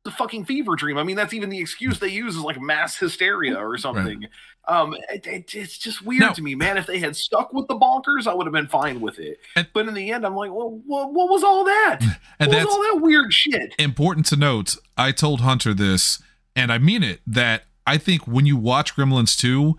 [0.03, 0.97] the fucking fever dream.
[0.97, 4.25] I mean, that's even the excuse they use is like mass hysteria or something.
[4.67, 6.33] Um, it, it- it's just weird No.
[6.33, 6.77] to me, man.
[6.77, 9.39] If they had stuck with the bonkers, I would have been fine with it.
[9.55, 11.99] And- but in the end, I'm like, well, what, what was all that?
[12.39, 13.73] And what that's was all that weird shit?
[13.79, 14.75] important to note.
[14.97, 16.21] I told Hunter this,
[16.55, 17.21] and I mean it.
[17.25, 19.77] That I think when you watch Gremlins two,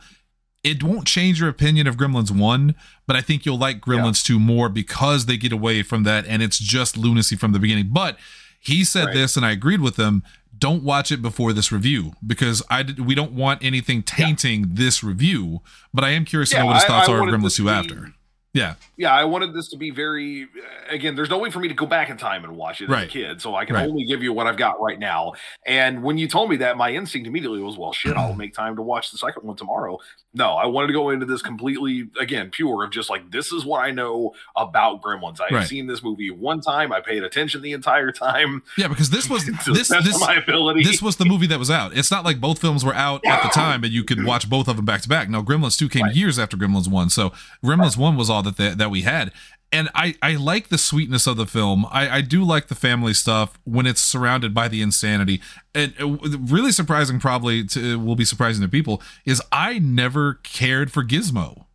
[0.65, 2.75] it won't change your opinion of Gremlins one,
[3.07, 6.43] but I think you'll like Gremlins two more because they get away from that, and
[6.43, 7.91] it's just lunacy from the beginning.
[7.93, 8.19] But
[8.59, 9.15] he said Right.
[9.15, 10.23] this, and I agreed with him.
[10.59, 15.05] Don't watch it before this review because I did, we don't want anything tainting this
[15.05, 15.61] review.
[15.95, 18.13] But I am curious to know what his thoughts I are of Gremlins two after.
[18.59, 20.49] Yeah, Yeah, I wanted this to be very.
[20.91, 23.05] Again, there's no way for me to go back in time and watch it as
[23.05, 23.89] a kid, so I can Right.
[23.89, 25.33] only give you what I've got right now.
[25.67, 28.77] And when you told me that, my instinct immediately was, "Well, shit, I'll make time
[28.77, 29.99] to watch the second one tomorrow."
[30.35, 33.65] No, I wanted to go into this completely, again, pure of just like this is
[33.65, 35.41] what I know about Gremlins.
[35.41, 35.67] I've Right.
[35.67, 36.93] seen this movie one time.
[36.93, 40.83] I paid attention the entire time yeah, because this was this this my ability.
[40.85, 41.97] this was the movie that was out.
[41.97, 44.69] It's not like both films were out at the time and you could watch both
[44.69, 45.29] of them back to back.
[45.29, 46.15] No, Gremlins 2 came Right.
[46.15, 47.11] years after Gremlins 1.
[47.11, 47.33] So
[47.65, 49.33] Gremlins 1 was all that they, that we had.
[49.71, 51.85] And I, I like the sweetness of the film.
[51.91, 55.43] I, I do like the family stuff when it's surrounded by the insanity.
[55.75, 56.09] And uh,
[56.39, 61.67] really surprising, probably to, will be surprising to people, is I never cared for Gizmo.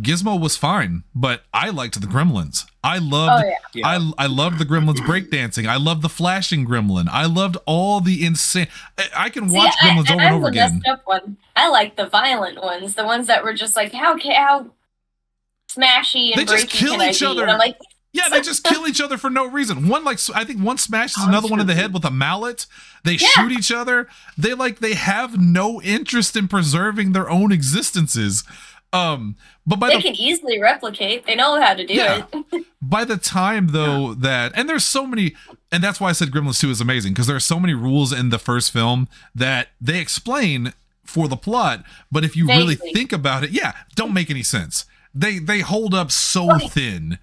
[0.00, 2.64] Gizmo was fine, but I liked the Gremlins.
[2.84, 3.86] I loved Oh, yeah.
[3.86, 5.66] I I loved the Gremlins breakdancing.
[5.66, 7.08] I loved the flashing Gremlin.
[7.10, 8.68] I loved all the insane.
[8.96, 10.82] I, I can watch See, I- Gremlins over I and over again.
[11.56, 14.70] I like the violent ones, the ones that were just like how how
[15.68, 17.42] smashy and They just kill each other.
[17.42, 17.78] And I'm like,
[18.12, 19.88] Yeah, they just kill each other for no reason.
[19.88, 22.66] One like I think one smashes Oh, another one in the head with a mallet.
[23.04, 23.28] They Yeah.
[23.28, 24.08] shoot each other.
[24.36, 28.44] They like they have no interest in preserving their own existences.
[28.90, 31.26] Um, but by they the can easily replicate.
[31.26, 32.24] They know how to do Yeah.
[32.32, 32.66] it.
[32.82, 35.34] by the time though that and there's so many
[35.70, 38.12] and that's why I said Gremlins 2 is amazing because there are so many rules
[38.12, 40.72] in the first film that they explain
[41.04, 44.84] for the plot, but if you really think about it, yeah, don't make any sense.
[45.14, 46.70] They they hold up so Right.
[46.70, 47.18] thin.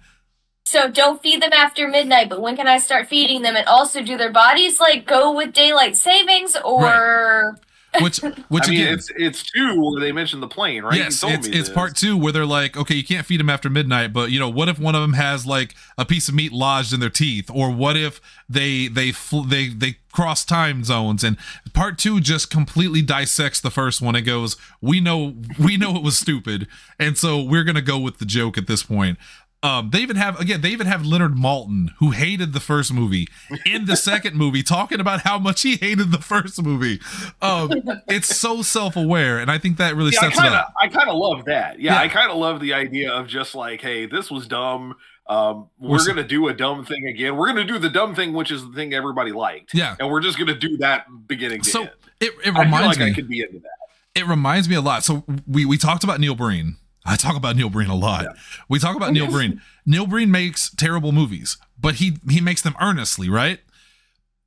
[0.64, 2.28] So don't feed them after midnight.
[2.28, 3.54] But when can I start feeding them?
[3.56, 7.56] And also, do their bodies like go with daylight savings or?
[8.00, 10.96] Which which I mean, again it's it's two where they mentioned the plane, right?
[10.96, 13.50] Yes, told it's me it's part two where they're like, okay, you can't feed them
[13.50, 16.34] after midnight, but you know, what if one of them has like a piece of
[16.34, 19.12] meat lodged in their teeth, or what if they they
[19.46, 21.24] they they cross time zones?
[21.24, 21.36] And
[21.72, 26.02] part two just completely dissects the first one and goes, we know we know it
[26.02, 26.66] was stupid,
[26.98, 29.18] and so we're gonna go with the joke at this point.
[29.66, 33.26] Um, they even have again, they even have Leonard Maltin, who hated the first movie,
[33.64, 37.00] in the second movie, talking about how much he hated the first movie.
[37.42, 37.72] Um,
[38.08, 40.72] it's so self-aware, and I think that really Yeah, sets it kind of, up.
[40.80, 41.80] I kind of love that.
[41.80, 42.00] Yeah, Yeah.
[42.00, 44.94] I kind of love the idea of just like, hey, this was dumb.
[45.28, 47.36] Um, We're we're gonna do a dumb thing again.
[47.36, 49.74] We're gonna do the dumb thing, which is the thing everybody liked.
[49.74, 49.96] Yeah.
[49.98, 51.90] and we're just gonna do that beginning to So end.
[52.20, 53.10] it, it I feel reminds like me.
[53.10, 54.20] I could be into that.
[54.20, 55.02] it reminds me a lot.
[55.02, 56.76] So we we talked about Neil Breen,
[57.06, 58.24] I talk about Neil Breen a lot.
[58.24, 58.32] Yeah.
[58.68, 59.60] We talk about Neil Breen.
[59.84, 63.60] Neil Breen makes terrible movies, but he he makes them earnestly, right?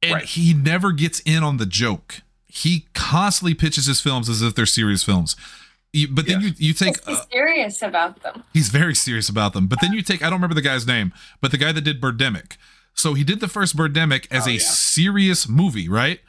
[0.02, 0.26] And Right.
[0.26, 2.22] he never gets in on the joke.
[2.48, 5.36] He constantly pitches his films as if they're serious films.
[5.93, 6.60] You, but then Yes.
[6.60, 8.43] you you take He's uh, serious about them.
[8.54, 9.67] he's very serious about them.
[9.67, 12.00] But then you take I don't remember the guy's name, but the guy that did
[12.02, 12.58] Birdemic.
[12.93, 14.60] So he did the first Birdemic as Oh, a yeah.
[14.60, 16.19] serious movie, right?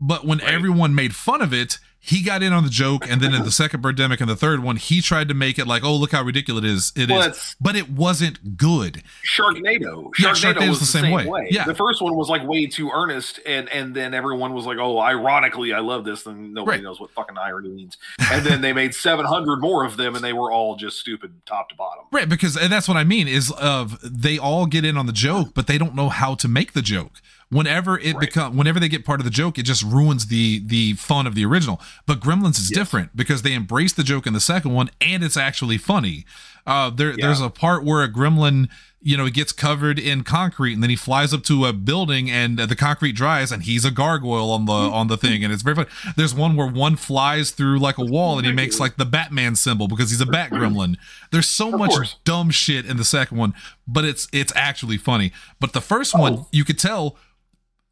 [0.00, 0.48] But when Right.
[0.48, 3.52] everyone made fun of it, he got in on the joke, and then in the
[3.52, 6.22] second Birdemic and the third one, he tried to make it like, "Oh, look how
[6.24, 9.02] ridiculous it is!" It is, Well, that's- but it wasn't good.
[9.24, 10.10] Sharknado.
[10.18, 11.26] Yeah, Sharknado was the same, way.
[11.26, 11.48] way.
[11.50, 11.64] Yeah.
[11.64, 14.98] The first one was like way too earnest, and and then everyone was like, "Oh,
[14.98, 16.82] ironically, I love this." And nobody Right.
[16.84, 17.96] knows what fucking irony means.
[18.32, 21.32] And then they made seven hundred more of them, and they were all just stupid
[21.46, 22.04] top to bottom.
[22.10, 25.12] Right, because and that's what I mean is of they all get in on the
[25.12, 27.20] joke, but they don't know how to make the joke.
[27.52, 28.20] Whenever it Right.
[28.20, 31.34] become whenever they get part of the joke, it just ruins the the fun of
[31.34, 31.80] the original.
[32.06, 32.78] But Gremlins is Yes.
[32.78, 36.24] different because they embrace the joke in the second one and it's actually funny.
[36.66, 37.26] Uh there Yeah.
[37.26, 38.68] there's a part where a gremlin
[39.04, 42.56] you know, gets covered in concrete and then he flies up to a building and
[42.56, 45.74] the concrete dries and he's a gargoyle on the on the thing and it's very
[45.74, 45.88] funny.
[46.16, 49.56] There's one where one flies through like a wall and he makes like the Batman
[49.56, 50.94] symbol because he's a bat gremlin.
[51.32, 52.14] There's so Of much course.
[52.24, 53.54] dumb shit in the second one,
[53.88, 55.32] but it's it's actually funny.
[55.58, 56.48] But the first one, Oh.
[56.52, 57.16] you could tell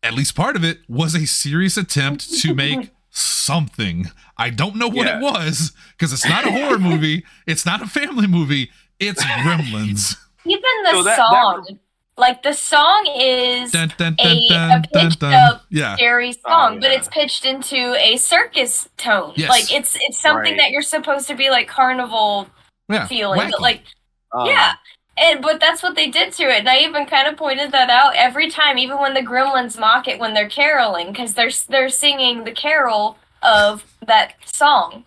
[0.03, 4.07] at least part of it was a serious attempt to make something.
[4.37, 5.19] I don't know what Yeah.
[5.19, 10.17] it was because it's not a horror movie, it's not a family movie, it's Gremlins.
[10.47, 11.79] Even the So that- that- song,
[12.17, 15.33] like the song is Dun, dun, dun, a, dun, a pitched dun.
[15.35, 15.95] up Yeah.
[15.97, 19.33] scary Oh, song, but it's pitched into a circus tone.
[19.37, 19.49] Yes.
[19.49, 20.59] Like it's it's something Right.
[20.59, 22.49] that you're supposed to be like carnival
[22.91, 23.07] Yeah.
[23.07, 23.83] feeling, but like
[24.33, 24.75] Um, yeah.
[25.17, 26.61] And but that's what they did to it.
[26.61, 30.09] And I even kind of pointed that out every time, even when the Gremlins mock
[30.09, 35.05] it when they're caroling, because they're they're singing the carol of that song.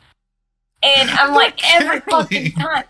[0.83, 2.85] And I'm like every fucking time.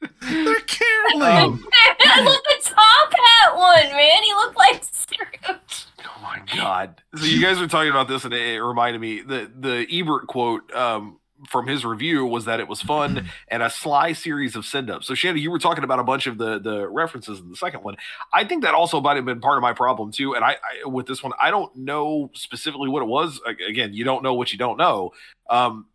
[0.00, 1.64] They're caroling.
[2.02, 4.22] Um, Look the top hat one, man.
[4.22, 5.86] He looked like Scrooge.
[6.04, 7.00] Oh my god!
[7.14, 10.26] So you guys were talking about this, and it, it reminded me the the Ebert
[10.26, 14.64] quote um, from his review was that it was fun and a sly series of
[14.64, 15.06] send ups.
[15.06, 17.82] So Shannon, you were talking about a bunch of the the references in the second
[17.82, 17.96] one.
[18.32, 20.34] I think that also might have been part of my problem too.
[20.34, 23.40] And I, I with this one, I don't know specifically what it was.
[23.46, 25.12] Again, you don't know what you don't know.
[25.50, 25.86] Um,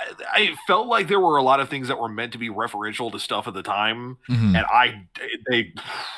[0.00, 2.48] I, I felt like there were a lot of things that were meant to be
[2.50, 4.56] referential to stuff at the time Mhm.
[4.56, 5.06] and I
[5.50, 5.72] they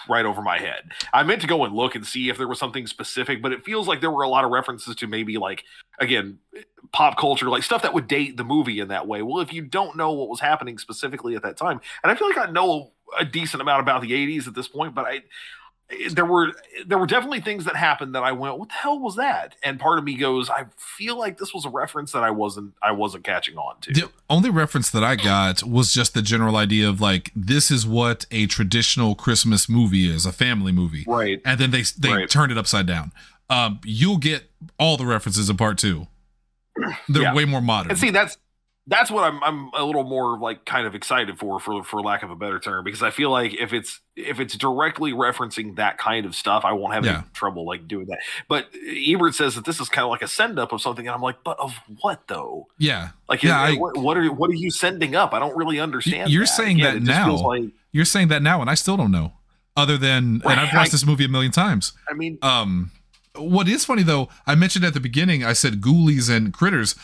[0.08, 0.90] right over my head.
[1.12, 3.64] I meant to go and look and see if there was something specific, but it
[3.64, 5.64] feels like there were a lot of references to maybe like
[5.98, 6.38] again
[6.92, 9.22] pop culture, like stuff that would date the movie in that way.
[9.22, 12.28] Well, if you don't know what was happening specifically at that time, and I feel
[12.28, 15.20] like I know a decent amount about the '80s at this point, but I
[16.12, 16.52] there were
[16.86, 19.78] there were definitely things that happened that I went, "What the hell was that?" And
[19.80, 22.92] part of me goes, "I feel like this was a reference that I wasn't I
[22.92, 26.88] wasn't catching on to." The only reference that I got was just the general idea
[26.88, 31.04] of like this is what a traditional Christmas movie is, a family movie.
[31.06, 31.40] Right.
[31.44, 32.30] and then they they Right.
[32.30, 33.12] turn it upside down.
[33.48, 36.06] Um, you'll get all the references in part two.
[37.08, 37.34] They're Yeah.
[37.34, 37.90] way more modern.
[37.90, 38.38] And see, that's
[38.90, 42.22] that's what I'm I'm a little more like kind of excited for, for for lack
[42.22, 45.96] of a better term, because I feel like if it's if it's directly referencing that
[45.96, 47.18] kind of stuff, I won't have Yeah.
[47.18, 48.18] any trouble like doing that.
[48.48, 51.14] But Ebert says that this is kind of like a send up of something, and
[51.14, 52.66] I'm like, but of what though?
[52.78, 55.32] yeah, Like, Yeah, is- I- what, what are what are you sending up?
[55.32, 56.28] I don't really understand.
[56.30, 56.48] you're that.
[56.48, 57.48] saying Again, that it just feels now.
[57.48, 59.32] Like, you're saying that now, and I still don't know.
[59.76, 61.92] Other than, and I've watched this movie a million times.
[62.10, 62.90] I mean, Um,
[63.36, 66.96] what is funny though, I mentioned at the beginning, I said Ghoulies and Critters.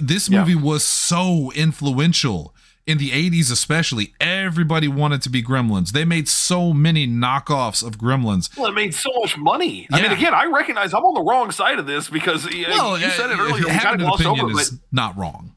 [0.00, 0.40] This Yeah.
[0.40, 2.54] movie was so influential
[2.86, 4.14] in the 80s, especially.
[4.20, 5.92] Everybody wanted to be Gremlins.
[5.92, 8.56] They made so many knockoffs of Gremlins.
[8.56, 9.86] well, it made so much money.
[9.92, 12.98] I mean, again, I recognize I'm on the wrong side of this because uh, Well,
[12.98, 13.64] you said it uh, earlier.
[13.66, 15.54] We kind of glossed over, but not wrong.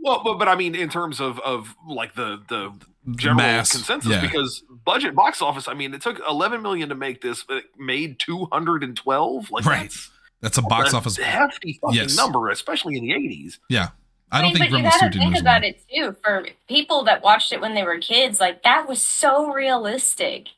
[0.00, 2.72] Well, but but I mean, in terms of of like the the
[3.16, 4.20] general Mass, consensus, yeah.
[4.20, 5.66] because budget box office.
[5.68, 9.50] I mean, it took 11 million to make this, but it made 212.
[9.50, 9.92] Like Right.
[10.40, 11.16] That's That's a box a office.
[11.16, 12.16] hefty fucking Yes.
[12.16, 13.58] number, especially in the 80s.
[13.68, 13.88] Yeah.
[14.30, 15.70] I don't think but you gotta think about well.
[15.70, 16.16] it too.
[16.22, 20.48] For people that watched it when they were kids, like that was so realistic.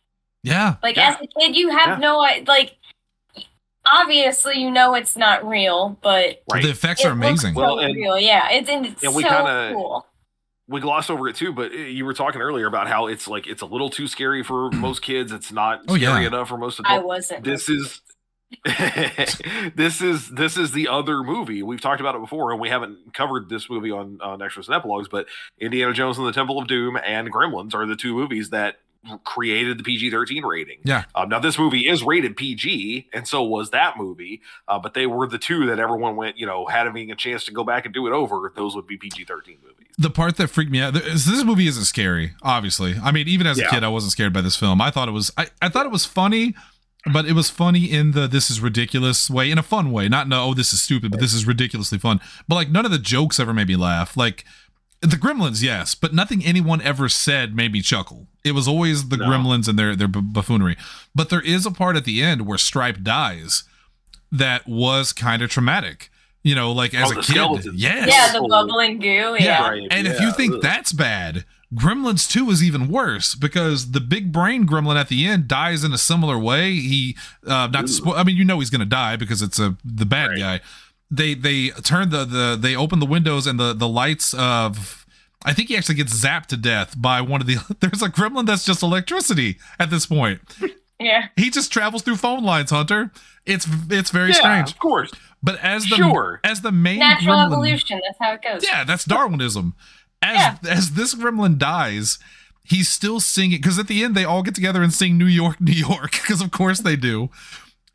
[0.42, 0.74] Yeah.
[0.82, 1.10] Like Yeah.
[1.10, 1.96] as a kid, you have Yeah.
[1.98, 2.76] no like.
[3.92, 6.62] Obviously, you know it's not real, but Right.
[6.62, 7.54] The effects are amazing.
[7.54, 8.50] Looks so Well, and- real, yeah.
[8.50, 10.06] It's and it's and we so kinda- cool.
[10.68, 13.46] we glossed over it too, but uh, you were talking earlier about how it's like
[13.46, 15.32] it's a little too scary for most kids.
[15.32, 16.26] It's not Oh, scary yeah.
[16.26, 16.90] enough for most adults.
[16.90, 17.08] I adults.
[17.08, 17.44] wasn't.
[17.44, 18.02] this is
[19.74, 23.14] this is this is the other movie we've talked about it before and we haven't
[23.14, 25.26] covered this movie on on extras and epilogues but
[25.58, 28.80] indiana jones and the temple of doom and gremlins are the two movies that
[29.24, 30.76] created the PG-13 rating.
[30.84, 31.04] Yeah.
[31.14, 34.42] Um, now this movie is rated PG, and so was that movie.
[34.68, 37.50] Uh, but they were the two that everyone went, you know, having a chance to
[37.50, 38.52] go back and do it over.
[38.54, 39.88] Those would be PG-13 movies.
[39.96, 43.46] the part that freaked me out this, this movie isn't scary obviously i mean even
[43.46, 43.70] as a Yeah.
[43.70, 45.92] kid i wasn't scared by this film i thought it was I, I thought it
[45.92, 46.54] was funny
[47.12, 50.28] but it was funny in the this is ridiculous way in a fun way not
[50.28, 52.98] no oh this is stupid but this is ridiculously fun but like none of the
[52.98, 54.44] jokes ever made me laugh like
[55.00, 59.16] the gremlins yes but nothing anyone ever said made me chuckle it was always the
[59.16, 59.24] No.
[59.26, 60.76] gremlins and their their buffoonery
[61.14, 63.64] but there is a part at the end where stripe dies
[64.30, 66.10] that was kind of traumatic
[66.42, 67.72] you know like as Oh, a kid skeleton.
[67.76, 69.36] yes Yeah, the bubbling goo.
[69.40, 69.68] Yeah.
[69.70, 71.44] Right, and if you think that's bad,
[71.74, 75.92] Gremlins 2 is even worse because the big brain gremlin at the end dies in
[75.92, 76.72] a similar way.
[76.74, 77.16] He
[77.46, 79.76] uh not to spo- I mean you know he's going to die because it's a
[79.84, 80.38] the bad Right.
[80.38, 80.60] guy.
[81.12, 85.06] They they turn the the they open the windows and the the lights of
[85.44, 88.46] I think he actually gets zapped to death by one of the there's a gremlin
[88.46, 90.40] that's just electricity at this point.
[91.02, 91.28] Yeah.
[91.34, 93.10] He just travels through phone lines, Hunter.
[93.46, 94.72] It's it's very yeah, strange.
[94.72, 95.10] of course.
[95.42, 96.40] But as the Sure.
[96.44, 98.00] as the main Natural gremlin, evolution.
[98.06, 98.62] That's how it goes.
[98.62, 99.72] yeah, that's Darwinism.
[100.22, 100.70] As Yeah.
[100.70, 102.18] as this gremlin dies,
[102.64, 105.60] he's still singing because at the end they all get together and sing New York,
[105.60, 107.30] New York, because of course they do.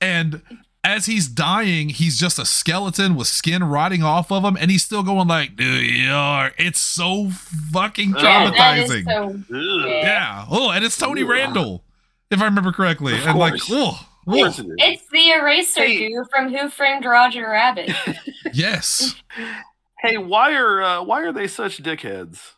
[0.01, 0.41] And
[0.83, 4.83] as he's dying, he's just a skeleton with skin rotting off of him, and he's
[4.85, 6.53] still going like New York.
[6.59, 7.29] It's so
[7.71, 9.45] fucking Yeah, that is traumatizing.
[9.49, 9.85] so.
[9.87, 9.95] Yeah.
[10.01, 10.45] yeah.
[10.49, 11.29] Oh, and it's Tony Ugh.
[11.29, 11.83] Randall,
[12.29, 13.13] if I remember correctly.
[13.17, 13.69] Of and like, course.
[13.71, 14.59] oh, Of it is.
[14.77, 16.07] It's the eraser Hey.
[16.09, 17.91] goo from Who Framed Roger Rabbit.
[18.53, 19.15] yes.
[20.05, 22.53] Hey, why are uh, why are they such dickheads?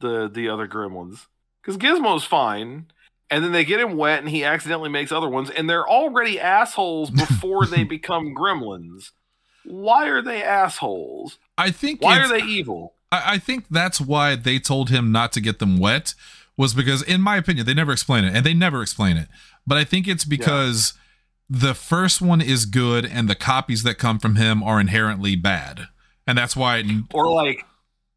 [0.00, 1.26] The the other gremlins,
[1.62, 2.86] because Gizmo's fine,
[3.30, 6.40] and then they get him wet, and he accidentally makes other ones, and they're already
[6.40, 9.10] assholes before they become gremlins.
[9.64, 11.38] Why are they assholes?
[11.58, 12.94] I think Why are they evil?
[13.10, 16.14] I, I think that's why they told him not to get them wet
[16.56, 19.28] was because, in my opinion, they never explain it, and they never explain it.
[19.66, 20.94] But I think it's because
[21.50, 25.88] the first one is good, and the copies that come from him are inherently bad,
[26.26, 26.82] and that's why.
[27.12, 27.64] Or like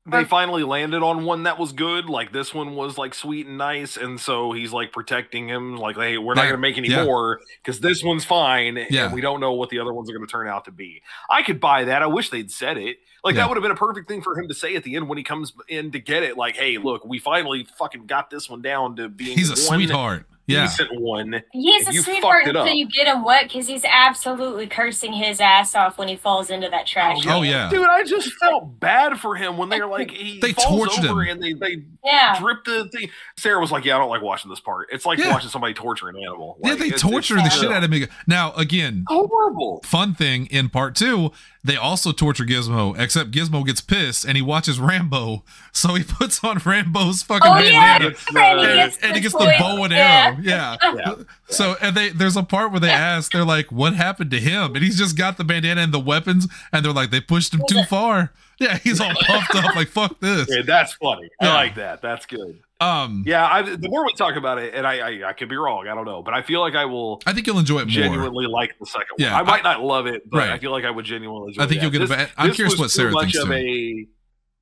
[0.05, 2.10] they finally landed on one that was good.
[2.10, 5.78] Like this one was like sweet and nice, and so he's like protecting him.
[5.78, 7.03] Like, hey, we're not Yeah, going to make any yeah.
[7.05, 9.05] more because this one's fine, Yeah.
[9.05, 11.01] and we don't know what the other ones are going to turn out to be.
[11.30, 12.01] I could buy that.
[12.01, 12.97] I wish they'd said it.
[13.24, 13.41] Like Yeah.
[13.41, 15.18] that would have been a perfect thing for him to say at the end when
[15.18, 16.38] he comes in to get it.
[16.38, 19.80] Like, hey, look, we finally fucking got this one down to being He's a one
[19.80, 20.26] sweetheart.
[20.50, 20.62] Yeah.
[20.64, 21.41] decent one.
[21.52, 22.74] He's a you sweetheart until up.
[22.76, 26.70] you get him wet because he's absolutely cursing his ass off when he falls into
[26.70, 27.18] that trash.
[27.28, 27.43] Oh, can.
[27.45, 27.70] yeah.
[27.70, 31.24] Dude, I just felt bad for him when they're like he They falls tortured over
[31.24, 31.36] him.
[31.36, 32.38] and they they Yeah.
[32.39, 33.10] drip the thing.
[33.38, 34.88] Sarah was like, "Yeah, I don't like watching this part.
[34.91, 35.32] It's like Yeah.
[35.32, 36.58] watching somebody torture an animal.
[36.64, 38.08] Yeah, they it's- torture it's the shit out of me.
[38.28, 39.82] Now, again, Horrible.
[39.86, 41.32] fun thing in part two,
[41.64, 45.43] they also torture Gizmo, except Gizmo gets pissed and he watches Rambo,
[45.74, 47.97] so he puts on Rambo's fucking Oh, yeah.
[48.00, 48.12] bandana.
[48.12, 50.28] It's, And he uh, gets and he the gets the bow and Yeah.
[50.36, 50.38] arrow.
[50.42, 50.78] Yeah.
[50.96, 51.16] Yeah.
[51.50, 54.76] So and they there's a part where they ask, they're like, "What happened to him?"
[54.76, 57.62] And he's just got the bandana and the weapons, and they're like, "They pushed him
[57.68, 61.30] too far." Yeah, he's all puffed up, like "Fuck this." yeah, that's funny.
[61.42, 61.52] Yeah.
[61.52, 62.02] I like that.
[62.02, 62.60] That's good.
[62.82, 65.56] Um, Yeah, I, the more we talk about it, and I, I I could be
[65.58, 67.86] wrong, I don't know, but I feel like I will I think you'll enjoy it
[67.86, 67.94] more.
[67.94, 69.20] genuinely like the second one.
[69.30, 70.50] Yeah, I might not love it, but Right.
[70.52, 72.78] I feel like I would genuinely enjoy I think you'll get a This- I'm curious
[72.78, 73.54] what too Sarah much thinks of too.
[73.54, 74.08] a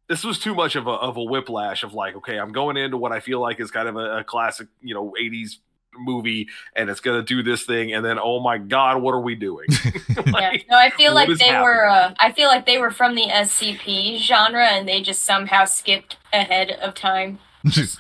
[0.09, 2.97] this was too much of a of a whiplash of like, okay, I'm going into
[2.97, 5.57] what I feel like is kind of a, a classic, you know, 80s
[5.99, 9.35] movie, and it's gonna do this thing, and then oh my god, what are we
[9.35, 9.67] doing?
[10.27, 10.57] Yeah.
[10.69, 11.87] No, I feel like is they were.
[11.87, 12.13] Uh.
[12.19, 16.71] I feel like they were from the SCP genre, and they just somehow skipped ahead
[16.71, 17.39] of time.
[17.63, 17.97] it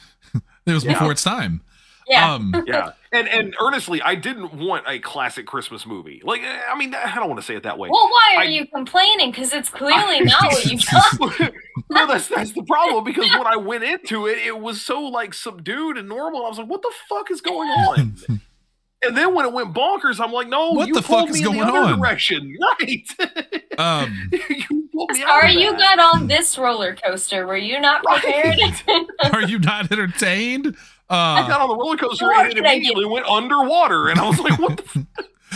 [0.65, 0.93] was Yeah.
[0.93, 1.61] before its time.
[2.07, 2.33] Yeah.
[2.33, 6.21] Um, yeah, and and earnestly, I didn't want a classic Christmas movie.
[6.23, 7.89] Like, I mean, I don't want to say it that way.
[7.89, 9.31] well, why are I- you complaining?
[9.31, 11.51] Because it's clearly not what you thought.
[11.89, 15.33] no, that's that's the problem because when I went into it, it was so like
[15.33, 16.45] subdued and normal.
[16.45, 18.15] I was like, "What the fuck is going on?"
[19.03, 21.39] and then when it went bonkers, I'm like, "No, What you the pulled fuck me
[21.39, 21.99] is in the going other on?
[21.99, 23.07] direction, right?
[23.77, 24.29] um,
[24.69, 25.97] you pulled me out you that.
[25.97, 27.45] got on this roller coaster.
[27.47, 28.57] Were you not prepared?
[28.87, 29.05] Right.
[29.33, 30.75] are you not entertained?
[31.09, 34.39] I Uh, got on the roller coaster and it immediately went underwater, and I was
[34.39, 35.05] like, "What the?" F-?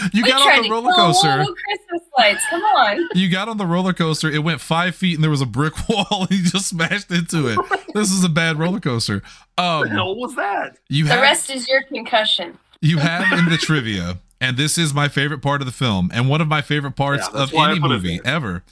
[0.14, 1.38] you we got on the roller coaster.
[1.43, 2.43] Christmas lights.
[2.49, 3.10] Come on.
[3.16, 4.30] You got on the roller coaster.
[4.32, 7.47] It went five feet, and there was a brick wall, and you just smashed into
[7.49, 7.60] it.
[7.93, 9.22] This is a bad roller coaster.
[9.56, 10.78] What the Um, hell was that?
[10.88, 12.58] you The have rest is your concussion.
[12.82, 16.30] you have in the trivia, and this is my favorite part of the film, and
[16.30, 18.34] one of my favorite parts Yeah, of any movie there.
[18.36, 18.64] ever.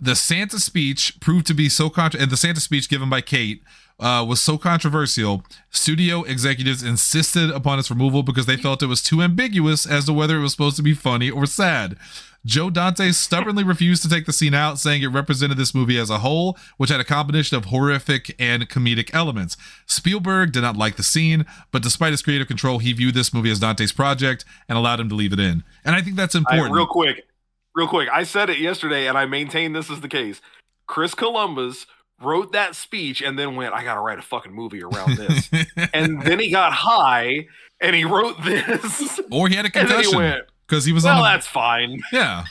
[0.00, 3.62] The Santa speech proved to be so contra- and the Santa speech given by Kate
[4.00, 9.02] uh, was so controversial, studio executives insisted upon its removal because they felt it was
[9.02, 11.96] too ambiguous as to whether it was supposed to be funny or sad.
[12.44, 16.10] Joe Dante stubbornly refused to take the scene out, saying it represented this movie as
[16.10, 19.56] a whole, which had a combination of horrific and comedic elements.
[19.86, 23.50] Spielberg did not like the scene, but despite his creative control, he viewed this movie
[23.50, 25.62] as Dante's project and allowed him to leave it in.
[25.84, 26.74] And I think that's I- important.
[26.74, 27.26] real quick,
[27.74, 28.08] real quick.
[28.12, 30.40] I said it yesterday, and I maintain this is the case.
[30.86, 31.86] Chris Columbus
[32.20, 35.50] wrote that speech and then went, "I got to write a fucking movie around this."
[35.92, 37.46] and then he got high
[37.80, 41.16] and he wrote this, or he had a he concussion went, because he was "Well,
[41.16, 41.22] on.
[41.22, 42.44] The, that's fine." yeah.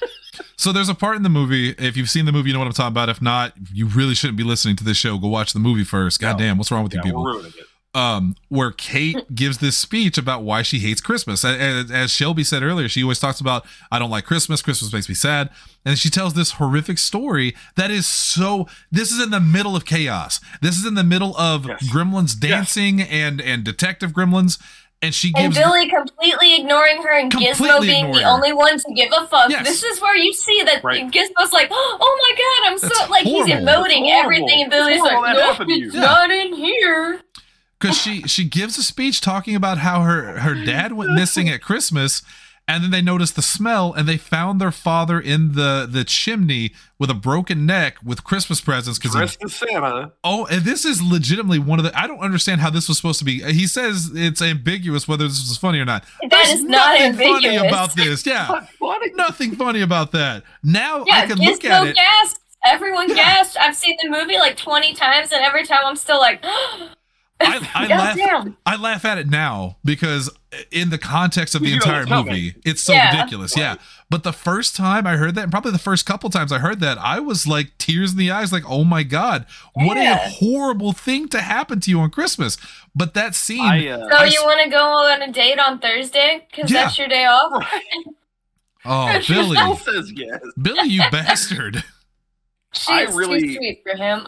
[0.57, 1.69] So there's a part in the movie.
[1.77, 3.07] If you've seen the movie, you know what I'm talking about.
[3.09, 5.17] If not, you really shouldn't be listening to this show.
[5.19, 6.19] Go watch the movie first.
[6.19, 6.45] God No.
[6.45, 7.43] damn, what's wrong with Yeah, you people?
[7.93, 8.15] We're ruining it.
[8.15, 11.43] um, where Kate gives this speech about why she hates Christmas.
[11.45, 14.61] As, as Shelby said earlier, she always talks about, I don't like Christmas.
[14.61, 15.49] Christmas makes me sad.
[15.85, 19.85] And she tells this horrific story that is so, this is in the middle of
[19.85, 20.39] chaos.
[20.61, 21.83] This is in the middle of Yes.
[21.91, 24.59] gremlins dancing and, and detective gremlins.
[25.01, 28.25] And she And gives, Billy completely ignoring her and Gizmo being the her.
[28.27, 29.49] only one to give a fuck.
[29.49, 29.67] Yes.
[29.67, 31.11] This is where you see that Right.
[31.11, 33.67] Gizmo's like, oh my god, I'm so That's like he's horrible.
[33.67, 37.19] emoting everything, and Billy's Horrible like, that no, happened to you." it's not in here.
[37.83, 41.61] Because she, she gives a speech talking about how her, her dad went missing at
[41.61, 42.21] Christmas.
[42.65, 46.71] And then they noticed the smell and they found their father in the, the chimney
[46.97, 50.13] with a broken neck with Christmas presents because he Dressed as Santa.
[50.23, 51.91] Oh, and this is legitimately one of the.
[51.99, 53.43] I don't understand how this was supposed to be.
[53.51, 56.05] He says it's ambiguous whether this was funny or not.
[56.21, 58.25] That There's is not nothing funny about this.
[58.25, 59.11] Yeah, Not funny.
[59.15, 60.43] nothing funny about that.
[60.63, 61.95] Now I can look Gizmo at it.
[61.97, 62.39] gasped.
[62.65, 63.15] Everyone Yeah.
[63.15, 63.57] gasped.
[63.59, 66.41] I've seen the movie like 20 times, and every time I'm still like,
[67.39, 68.15] I, I God laugh.
[68.17, 68.57] damn.
[68.65, 70.29] I laugh at it now because
[70.71, 73.15] in the context of the You entire movie, it's so Yeah.
[73.17, 73.57] ridiculous.
[73.57, 73.75] Yeah.
[74.09, 76.79] But the first time I heard that, and probably the first couple times I heard
[76.81, 80.93] that, I was like tears in the eyes, like, oh my God, what a horrible
[80.93, 82.57] thing to happen to you on Christmas.
[82.95, 85.79] But that scene, I, uh, So I you want to go on a date on
[85.79, 86.47] Thursday?
[86.51, 86.83] Because Yeah.
[86.83, 87.67] that's your day off?
[88.85, 90.39] oh, she Billy, says yes.
[90.61, 91.83] Billy, you bastard.
[92.87, 94.25] I She's really- too sweet for him.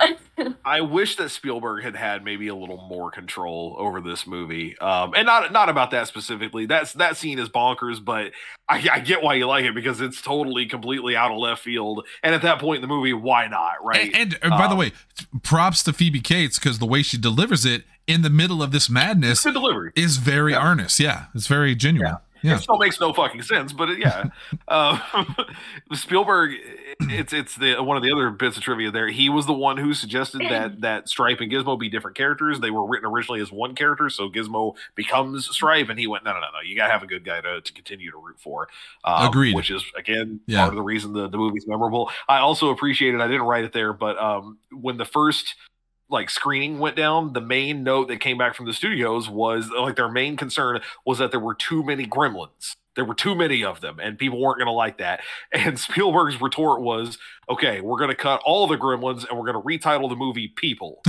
[0.65, 5.13] I wish that Spielberg had had maybe a little more control over this movie, um,
[5.15, 6.65] and not not about that specifically.
[6.65, 8.31] That's that scene is bonkers, but
[8.67, 12.05] I, I get why you like it because it's totally completely out of left field.
[12.21, 13.83] And at that point in the movie, why not?
[13.83, 14.13] Right?
[14.13, 14.91] And, and, uh, by the Um, way,
[15.43, 18.89] props to Phoebe Cates because the way she delivers it in the middle of this
[18.89, 19.91] madness good delivery.
[19.95, 20.63] is very Yeah.
[20.67, 20.99] earnest.
[20.99, 22.11] Yeah, it's very genuine.
[22.11, 22.17] Yeah.
[22.53, 24.25] It still makes no fucking sense, but it, yeah,
[24.67, 24.99] uh,
[25.93, 26.51] Spielberg.
[27.01, 29.07] It's it's the one of the other bits of trivia there.
[29.07, 32.59] He was the one who suggested that that Stripe and Gizmo be different characters.
[32.59, 36.31] They were written originally as one character, so Gizmo becomes Stripe, and he went, no,
[36.33, 36.59] no, no, no.
[36.65, 38.67] You gotta have a good guy to, to continue to root for.
[39.03, 39.55] Um, Agreed.
[39.55, 40.59] Which is again Yeah.
[40.61, 42.09] part of the reason the the movie's memorable.
[42.29, 43.21] I also appreciated.
[43.21, 45.55] I didn't write it there, but um, when the first
[46.09, 49.95] like screening went down, the main note that came back from the studios was like
[49.95, 52.75] their main concern was that there were too many gremlins.
[52.95, 55.21] There were too many of them, and people weren't going to like that.
[55.53, 57.17] And Spielberg's retort was,
[57.49, 60.47] "Okay, we're going to cut all the gremlins, and we're going to retitle the movie
[60.49, 61.01] People,"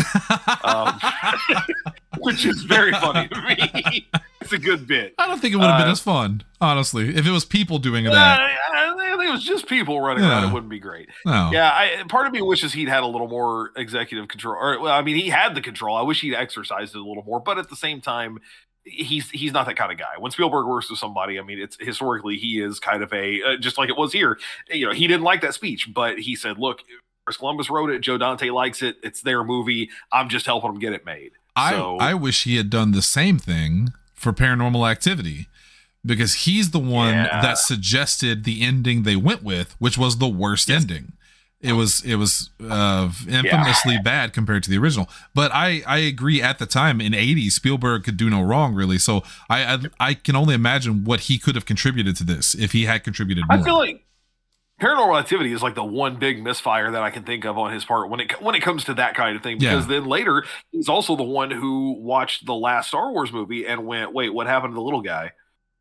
[0.64, 0.98] um,
[2.18, 4.08] which is very funny to me.
[4.40, 5.14] it's a good bit.
[5.18, 7.78] I don't think it would have been Uh, as fun, honestly, if it was people
[7.78, 8.40] doing Uh, that.
[8.40, 10.44] I think it was just people running around.
[10.50, 11.08] It wouldn't be great.
[11.24, 11.50] No.
[11.52, 14.56] Yeah, I, part of me wishes he'd had a little more executive control.
[14.56, 15.96] Or, well, I mean, he had the control.
[15.96, 17.40] I wish he'd exercised it a little more.
[17.40, 18.38] But at the same time,
[18.86, 20.14] he's he's not that kind of guy.
[20.18, 23.56] When Spielberg works with somebody, I mean, it's historically he is kind of a uh,
[23.58, 24.38] just like it was here.
[24.70, 26.80] You know, he didn't like that speech, but he said, "Look,
[27.24, 28.00] Chris Columbus wrote it.
[28.00, 28.96] Joe Dante likes it.
[29.02, 29.90] It's their movie.
[30.12, 33.02] I'm just helping them get it made." I, so, I wish he had done the
[33.02, 35.48] same thing for paranormal activity
[36.04, 37.40] because he's the one Yeah.
[37.42, 40.82] that suggested the ending they went with, which was the worst Yes.
[40.82, 41.12] ending.
[41.60, 46.42] It was it was uh, infamously bad compared to the original, but I I agree.
[46.42, 48.98] At the time in '80s, Spielberg could do no wrong, really.
[48.98, 49.78] So I, I
[50.10, 53.44] I can only imagine what he could have contributed to this if he had contributed
[53.48, 53.58] more.
[53.58, 54.06] I feel like
[54.80, 57.86] Paranormal Activity is like the one big misfire that I can think of on his
[57.86, 59.56] part when it when it comes to that kind of thing.
[59.58, 63.86] Because then later he's also the one who watched the last Star Wars movie and
[63.86, 65.32] went, "Wait, what happened to the little guy?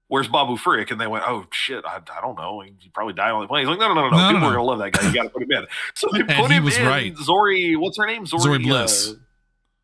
[0.08, 2.62] Where's Babu Frick?" And they went, "Oh shit, I, I don't know.
[2.62, 4.48] He probably died on the plane." He's like, "No, no, no, no, No, People no.
[4.48, 5.08] are gonna love that guy.
[5.08, 7.14] You got to put him in." So they And put he him was in right.
[7.16, 7.78] Zorii.
[7.80, 8.26] What's her name?
[8.26, 9.10] Zorii, Zorii Bliss.
[9.10, 9.14] Uh,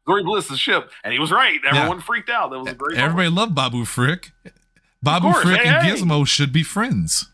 [0.07, 1.59] Zorii Bliss's ship, and he was right.
[1.63, 1.75] Yeah.
[1.75, 2.51] Everyone freaked out.
[2.51, 2.97] That was a great.
[2.97, 3.35] Everybody moment.
[3.35, 4.31] loved Babu Frick.
[5.03, 5.93] Babu course, Frick hey, and hey.
[5.95, 7.27] Gizmo should be friends.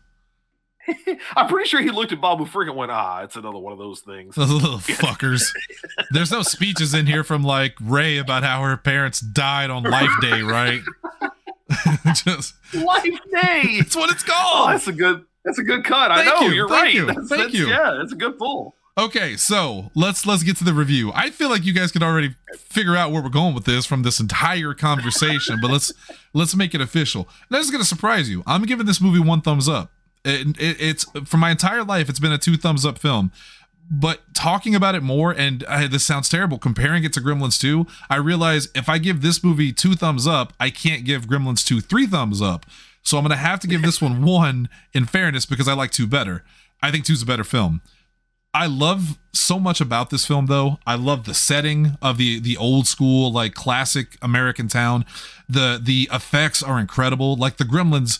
[1.36, 3.78] I'm pretty sure he looked at Babu Frick and went, "Ah, it's another one of
[3.78, 5.42] those things." Those little fuckers.
[6.12, 10.10] There's no speeches in here from like Rey about how her parents died on Life
[10.22, 10.80] Day, right?
[12.14, 13.12] Just Life Day.
[13.64, 14.70] it's what it's Oh, called.
[14.70, 15.24] that's a good.
[15.44, 16.10] That's a good cut.
[16.10, 16.94] I know you, you're thank right.
[16.94, 17.68] you, That's, thank that's, you.
[17.68, 18.74] Yeah, that's a good pull.
[18.98, 21.12] Okay, so let's let's get to the review.
[21.14, 24.02] I feel like you guys could already figure out where we're going with this from
[24.02, 25.92] this entire conversation, but let's
[26.34, 27.28] let's make it official.
[27.48, 28.42] Now, this is gonna surprise you.
[28.46, 29.92] I'm giving this movie one thumbs up.
[30.24, 33.30] It, it, it's for my entire life, it's been a two thumbs up film.
[33.90, 37.86] But talking about it more, and uh, this sounds terrible, comparing it to Gremlins 2,
[38.10, 41.80] I realize if I give this movie two thumbs up, I can't give Gremlins 2
[41.80, 42.66] three thumbs up.
[43.02, 46.06] So I'm gonna have to give this one one in fairness because I like two
[46.06, 46.44] better.
[46.82, 47.80] I think two's a better film.
[48.52, 50.78] I love so much about this film though.
[50.86, 55.06] I love the setting of the the old school like classic American town.
[55.48, 57.34] The the effects are incredible.
[57.34, 58.18] Like the gremlins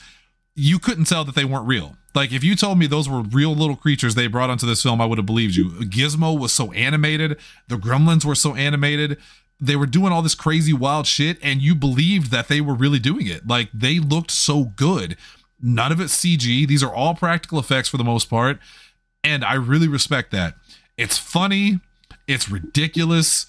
[0.54, 1.97] you couldn't tell that they weren't real.
[2.14, 5.00] Like if you told me those were real little creatures they brought onto this film,
[5.00, 5.70] I would have believed you.
[5.70, 7.38] Gizmo was so animated,
[7.68, 9.18] the gremlins were so animated.
[9.60, 13.00] They were doing all this crazy wild shit and you believed that they were really
[13.00, 13.46] doing it.
[13.46, 15.16] Like they looked so good.
[15.60, 16.66] None of it's CG.
[16.68, 18.58] These are all practical effects for the most part
[19.24, 20.54] and I really respect that.
[20.96, 21.80] It's funny,
[22.26, 23.46] it's ridiculous.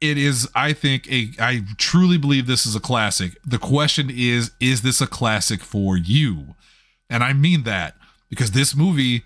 [0.00, 3.36] It is, I think, a I truly believe this is a classic.
[3.44, 6.54] The question is, is this a classic for you?
[7.10, 7.96] And I mean that
[8.30, 9.24] because this movie,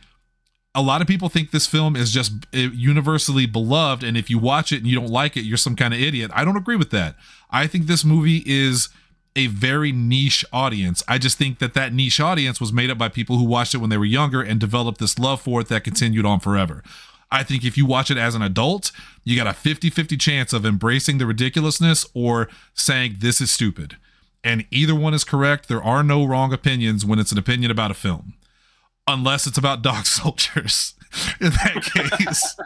[0.74, 4.02] a lot of people think this film is just eh, universally beloved.
[4.02, 6.32] And if you watch it and you don't like it, you're some kind of idiot.
[6.34, 7.14] I don't agree with that.
[7.50, 8.88] I think this movie is
[9.36, 11.02] a very niche audience.
[11.06, 13.78] I just think that that niche audience was made up by people who watched it
[13.78, 16.82] when they were younger and developed this love for it that continued on forever.
[17.30, 18.92] I think if you watch it as an adult,
[19.24, 23.96] you got a 50 50 chance of embracing the ridiculousness or saying this is stupid.
[24.44, 25.68] And either one is correct.
[25.68, 28.34] There are no wrong opinions when it's an opinion about a film,
[29.06, 30.94] unless it's about dog soldiers
[31.40, 32.56] in that case,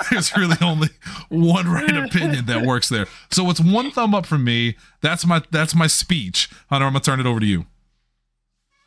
[0.10, 0.88] there's really only
[1.28, 3.06] one right opinion that works there.
[3.30, 4.76] So it's one thumb up from me.
[5.00, 6.50] That's my that's my speech.
[6.68, 7.66] Hunter, I'm gonna turn it over to you.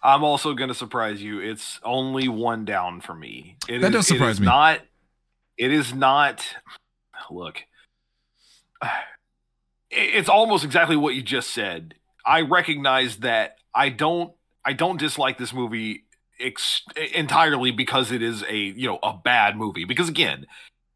[0.03, 1.39] I'm also gonna surprise you.
[1.39, 3.57] It's only one down for me.
[3.67, 4.45] It that is, does surprise me.
[4.45, 4.81] Not.
[5.57, 6.45] It is not.
[7.31, 7.63] Look.
[9.89, 11.95] It's almost exactly what you just said.
[12.25, 14.33] I recognize that I don't.
[14.67, 16.04] I don't dislike this movie
[16.39, 16.83] ex-
[17.13, 19.85] entirely because it is a you know a bad movie.
[19.85, 20.45] Because again,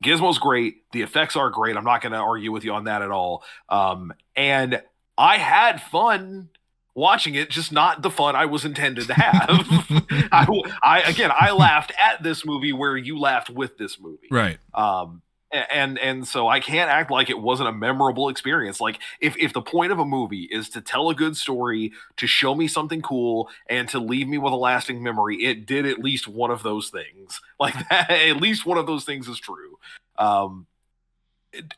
[0.04, 1.76] Gizmo's great, the effects are great.
[1.76, 3.44] I'm not going to argue with you on that at all.
[3.68, 4.82] Um, and
[5.18, 6.50] I had fun
[6.96, 9.50] watching it, just not the fun I was intended to have.
[10.32, 10.48] I,
[10.82, 14.58] I, again, I laughed at this movie where you laughed with this movie, right?
[14.74, 15.22] Um,
[15.52, 18.80] and and so I can't act like it wasn't a memorable experience.
[18.80, 22.28] Like if if the point of a movie is to tell a good story, to
[22.28, 26.00] show me something cool, and to leave me with a lasting memory, it did at
[26.00, 27.42] least one of those things.
[27.60, 29.78] Like that, at least one of those things is true.
[30.18, 30.66] Um,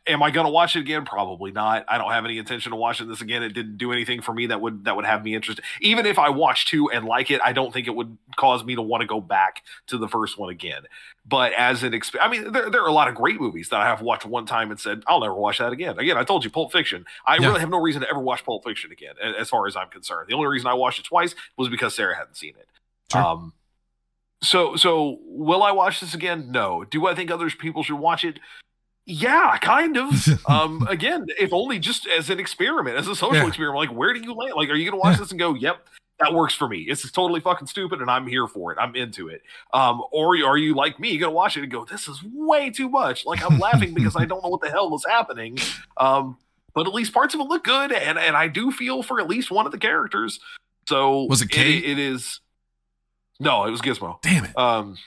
[0.06, 1.06] am I going to watch it again?
[1.06, 1.86] Probably not.
[1.88, 3.42] I don't have any intention of watching this again.
[3.44, 5.64] It didn't do anything for me that would that would have me interested.
[5.80, 8.76] Even if I watch two and like it, I don't think it would cause me
[8.76, 10.84] to want to go back to the first one again.
[11.26, 13.80] But as an exp- I mean, there, there are a lot of great movies that
[13.80, 15.98] I have watched one time and said I'll never watch that again.
[15.98, 17.06] Again, I told you, Pulp Fiction.
[17.26, 17.48] I yeah.
[17.48, 20.28] really have no reason to ever watch Pulp Fiction again, as far as I'm concerned.
[20.30, 22.68] The only reason I watched it twice was because Sarah hadn't seen it.
[23.12, 23.22] Sure.
[23.22, 23.54] Um,
[24.44, 26.52] so so will I watch this again?
[26.52, 26.84] No.
[26.84, 28.40] Do I think other people should watch it?
[29.12, 30.26] Yeah, kind of.
[30.50, 33.48] um, again, if only just as an experiment, as a social yeah.
[33.48, 33.90] experiment.
[33.90, 34.54] Like, where do you land?
[34.56, 35.20] Like, are you going to watch yeah.
[35.20, 35.86] this and go, "Yep,
[36.20, 36.84] that works for me.
[36.84, 38.78] It's totally fucking stupid, and I'm here for it.
[38.80, 39.42] I'm into it."
[39.74, 41.12] Um, or are you like me?
[41.12, 43.94] You going to watch it and go, "This is way too much." Like, I'm laughing
[43.94, 45.58] because I don't know what the hell is happening.
[45.98, 46.38] Um,
[46.74, 49.28] but at least parts of it look good, and and I do feel for at
[49.28, 50.40] least one of the characters.
[50.88, 51.84] So was it Kate?
[51.84, 52.40] it, it is.
[53.42, 54.22] No, it was Gizmo.
[54.22, 54.58] Damn it.
[54.58, 54.98] Um,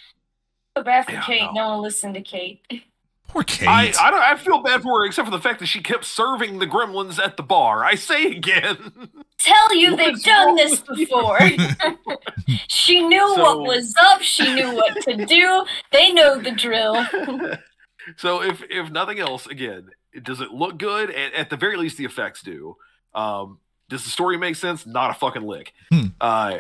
[0.77, 1.41] so bad for yeah, Kate.
[1.41, 1.53] No.
[1.53, 2.61] no one listened to Kate.
[3.29, 3.69] Poor Kate.
[3.69, 6.05] I, I, don't, I feel bad for her, except for the fact that she kept
[6.05, 7.85] serving the gremlins at the bar.
[7.85, 9.11] I say again.
[9.39, 11.39] Tell you they've done this before.
[12.69, 14.23] she knew so, what was up.
[14.23, 15.65] She knew what to do.
[15.91, 17.05] They know the drill.
[18.17, 19.91] so if if nothing else, again,
[20.23, 21.11] does it look good?
[21.11, 22.77] At, at the very least, the effects do.
[23.15, 23.59] Um,
[23.89, 24.87] does the story make sense?
[24.87, 25.73] Not a fucking lick.
[25.91, 26.07] Hmm.
[26.21, 26.59] Uh,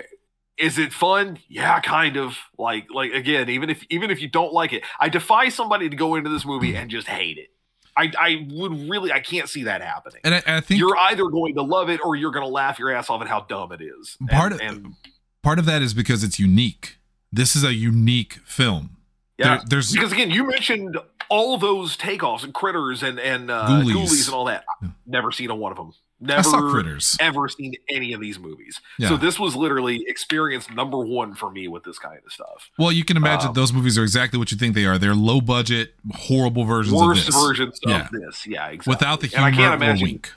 [0.58, 1.38] is it fun?
[1.48, 2.38] Yeah kind of.
[2.58, 5.96] Like like again even if even if you don't like it i defy somebody to
[5.96, 7.48] go into this movie and just hate it.
[7.96, 10.20] I i would really i can't see that happening.
[10.24, 12.78] And i, I think you're either going to love it or you're going to laugh
[12.78, 14.16] your ass off at how dumb it is.
[14.28, 14.94] Part and, of and,
[15.42, 16.98] part of that is because it's unique.
[17.32, 18.96] This is a unique film.
[19.38, 20.96] Yeah there, there's because again you mentioned
[21.28, 23.92] all those takeoffs and critters and and uh, ghoulies.
[23.92, 24.64] ghoulies and all that.
[25.06, 27.16] Never seen a one of them Never critters.
[27.20, 28.80] ever seen any of these movies.
[28.98, 29.08] Yeah.
[29.08, 32.70] So this was literally experience number one for me with this kind of stuff.
[32.78, 34.96] Well, you can imagine um, those movies are exactly what you think they are.
[34.96, 38.04] They're low budget, horrible versions worst of versions yeah.
[38.04, 38.46] of this.
[38.46, 38.90] Yeah, exactly.
[38.92, 40.32] Without the humor and I can't imagine, wink.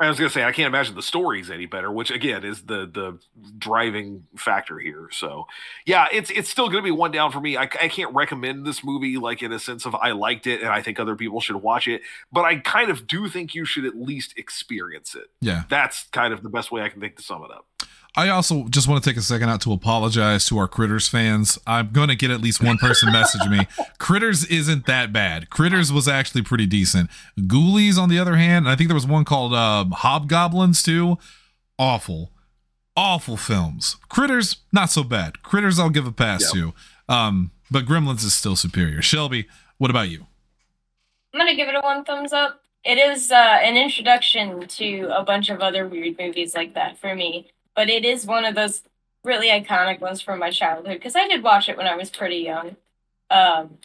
[0.00, 2.86] I was gonna say I can't imagine the story's any better, which again is the
[2.86, 3.18] the
[3.58, 5.08] driving factor here.
[5.10, 5.46] So
[5.86, 7.56] yeah, it's it's still gonna be one down for me.
[7.56, 10.70] I, I can't recommend this movie like in a sense of I liked it and
[10.70, 13.84] I think other people should watch it, but I kind of do think you should
[13.84, 15.30] at least experience it.
[15.40, 15.64] Yeah.
[15.68, 17.66] That's kind of the best way I can think to sum it up.
[18.18, 21.56] I also just want to take a second out to apologize to our Critters fans.
[21.68, 23.60] I'm going to get at least one person message me.
[23.98, 25.50] Critters isn't that bad.
[25.50, 27.10] Critters was actually pretty decent.
[27.38, 31.16] Ghoulies, on the other hand, and I think there was one called uh, Hobgoblins too.
[31.78, 32.32] Awful,
[32.96, 33.96] awful films.
[34.08, 35.44] Critters, not so bad.
[35.44, 36.74] Critters, I'll give a pass Yep.
[37.08, 37.14] to.
[37.14, 39.00] Um, but Gremlins is still superior.
[39.00, 39.46] Shelby,
[39.76, 40.26] what about you?
[41.32, 42.62] I'm gonna give it a one thumbs up.
[42.84, 47.14] It is uh, an introduction to a bunch of other weird movies like that for
[47.14, 48.82] me, but it is one of those
[49.22, 52.38] really iconic ones from my childhood because I did watch it when I was pretty
[52.38, 52.74] young.
[53.30, 53.78] Um,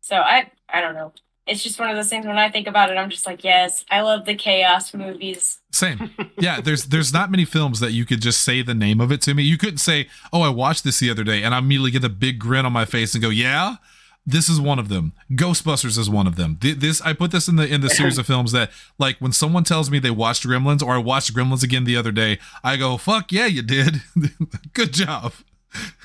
[0.00, 1.12] so I I don't know.
[1.46, 3.84] It's just one of those things when I think about it, I'm just like, yes,
[3.90, 5.60] I love the chaos movies.
[5.70, 6.12] Same.
[6.38, 9.20] Yeah, there's there's not many films that you could just say the name of it
[9.22, 9.42] to me.
[9.42, 12.08] You couldn't say, "Oh, I watched this the other day," and I immediately get a
[12.08, 13.76] big grin on my face and go, "Yeah,
[14.24, 15.12] this is one of them.
[15.32, 18.18] Ghostbusters is one of them." Th- This I put this in the in the series
[18.18, 21.62] of films that like when someone tells me they watched Gremlins or I watched Gremlins
[21.62, 24.02] again the other day, I go, "Fuck yeah, you did.
[24.74, 25.32] Good job."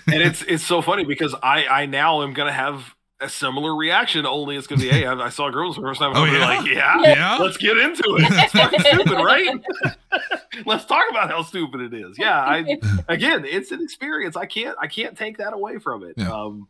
[0.07, 4.25] and it's it's so funny because I I now am gonna have a similar reaction.
[4.25, 6.13] Only it's gonna be, hey, I, I saw Girls for the first time.
[6.15, 6.45] Oh, I'm gonna yeah?
[6.59, 7.37] like, yeah, Yeah.
[7.37, 8.27] let's get into it.
[8.31, 9.59] It's fucking stupid, right?
[10.65, 12.17] let's talk about how stupid it is.
[12.17, 14.35] Yeah, I again, it's an experience.
[14.35, 16.13] I can't I can't take that away from it.
[16.17, 16.31] Yeah.
[16.31, 16.67] Um,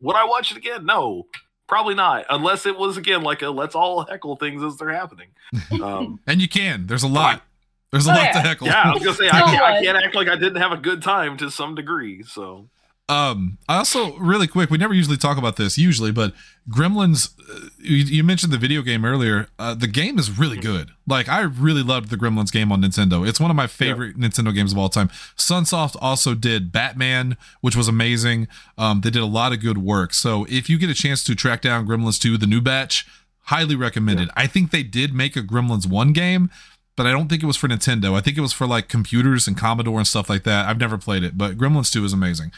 [0.00, 0.84] would I watch it again?
[0.86, 1.26] No.
[1.66, 5.28] Probably not, unless it was again like a let's all heckle things as they're happening.
[5.82, 6.86] Um, And you can.
[6.86, 7.42] There's a lot.
[7.90, 8.66] There's a Oh, lot to heckle.
[8.66, 10.76] yeah, I was gonna say I can't, I can't act like I didn't have a
[10.76, 12.22] good time to some degree.
[12.22, 12.68] So
[13.06, 14.70] Um, I also really quick.
[14.70, 16.32] We never usually talk about this usually, but
[16.70, 17.34] Gremlins.
[17.38, 19.48] Uh, you, you mentioned the video game earlier.
[19.58, 20.90] Uh, the game is really good.
[21.06, 23.26] Like I really loved the Gremlins game on Nintendo.
[23.28, 25.08] It's one of my favorite Nintendo games of all time.
[25.36, 28.48] Sunsoft also did Batman, which was amazing.
[28.78, 30.14] Um, they did a lot of good work.
[30.14, 33.06] So if you get a chance to track down Gremlins 2, the new batch,
[33.44, 34.30] highly recommended.
[34.34, 36.50] I think they did make a Gremlins 1 game.
[36.96, 38.14] But I don't think it was for Nintendo.
[38.14, 40.68] I think it was for like computers and Commodore and stuff like that.
[40.68, 42.52] I've never played it, but Gremlins 2 is amazing.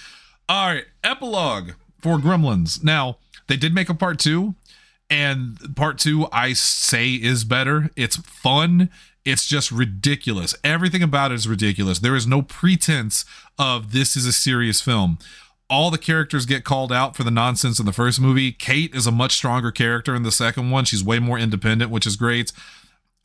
[0.49, 2.85] All right, epilogue for Gremlins.
[2.85, 3.19] Now,
[3.49, 4.55] they did make a part two,
[5.11, 7.91] and part two, I say, is better.
[7.97, 8.89] It's fun.
[9.25, 10.55] It's just ridiculous.
[10.63, 11.99] Everything about it is ridiculous.
[11.99, 13.25] There is no pretense
[13.59, 15.19] of this is a serious film.
[15.69, 18.53] All the characters get called out for the nonsense in the first movie.
[18.53, 20.85] Kate is a much stronger character in the second one.
[20.85, 22.53] She's way more independent, which is great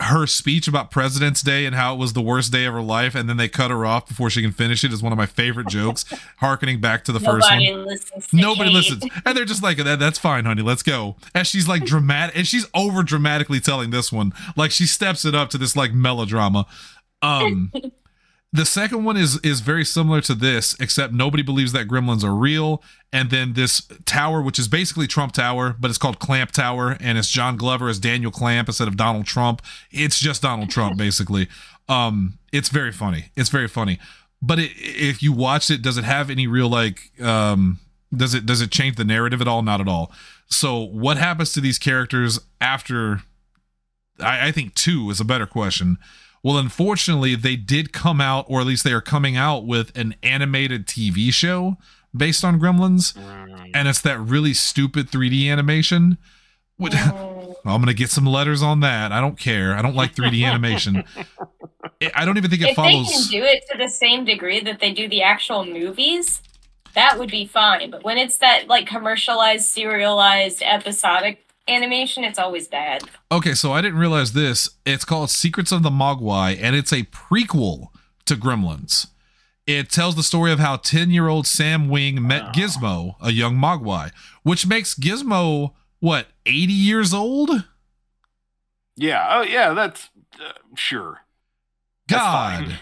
[0.01, 3.15] her speech about President's Day and how it was the worst day of her life,
[3.15, 5.25] and then they cut her off before she can finish it is one of my
[5.25, 6.05] favorite jokes,
[6.37, 7.63] harkening back to the first one.
[7.63, 8.33] Nobody listens.
[8.33, 8.75] Nobody Kate.
[8.75, 10.61] listens, and they're just like, "That that's fine, honey.
[10.61, 14.85] Let's go." And she's like dramatic, and she's over dramatically telling this one, like she
[14.87, 16.65] steps it up to this like melodrama.
[17.21, 17.71] Um,
[18.53, 22.35] the second one is is very similar to this, except nobody believes that gremlins are
[22.35, 22.83] real.
[23.13, 27.17] And then this tower, which is basically Trump Tower, but it's called Clamp Tower, and
[27.17, 29.61] it's John Glover as Daniel Clamp instead of Donald Trump.
[29.89, 31.47] It's just Donald Trump, basically.
[31.87, 33.31] Um, it's very funny.
[33.35, 33.99] It's very funny.
[34.41, 37.11] But it, if you watched it, does it have any real like?
[37.21, 37.79] Um,
[38.13, 39.61] does it does it change the narrative at all?
[39.61, 40.11] Not at all.
[40.47, 43.21] So what happens to these characters after?
[44.19, 45.97] I, I think two is a better question.
[46.43, 50.15] Well, unfortunately, they did come out, or at least they are coming out with an
[50.23, 51.77] animated TV show
[52.15, 53.15] based on Gremlins,
[53.73, 56.17] and it's that really stupid 3D animation.
[56.77, 56.93] Which.
[57.63, 59.11] I'm gonna get some letters on that.
[59.11, 59.75] I don't care.
[59.75, 61.03] I don't like 3D animation.
[61.15, 61.25] I-
[62.15, 64.79] I don't even think it if they can do it to the same degree that
[64.79, 66.41] they do the actual movies,
[66.95, 67.91] that would be fine.
[67.91, 73.03] But when it's that like commercialized, serialized, episodic animation, it's always bad.
[73.31, 74.69] Okay, so I didn't realize this.
[74.85, 77.87] It's called Secrets of the Mogwai, and it's a prequel
[78.25, 79.07] to Gremlins.
[79.67, 83.55] It tells the story of how 10 year old Sam Wing met Gizmo, a young
[83.55, 84.11] Mogwai,
[84.43, 87.65] which makes Gizmo, what, 80 years old?
[88.97, 90.09] yeah, oh yeah, that's
[90.39, 91.21] uh, sure.
[92.07, 92.77] God.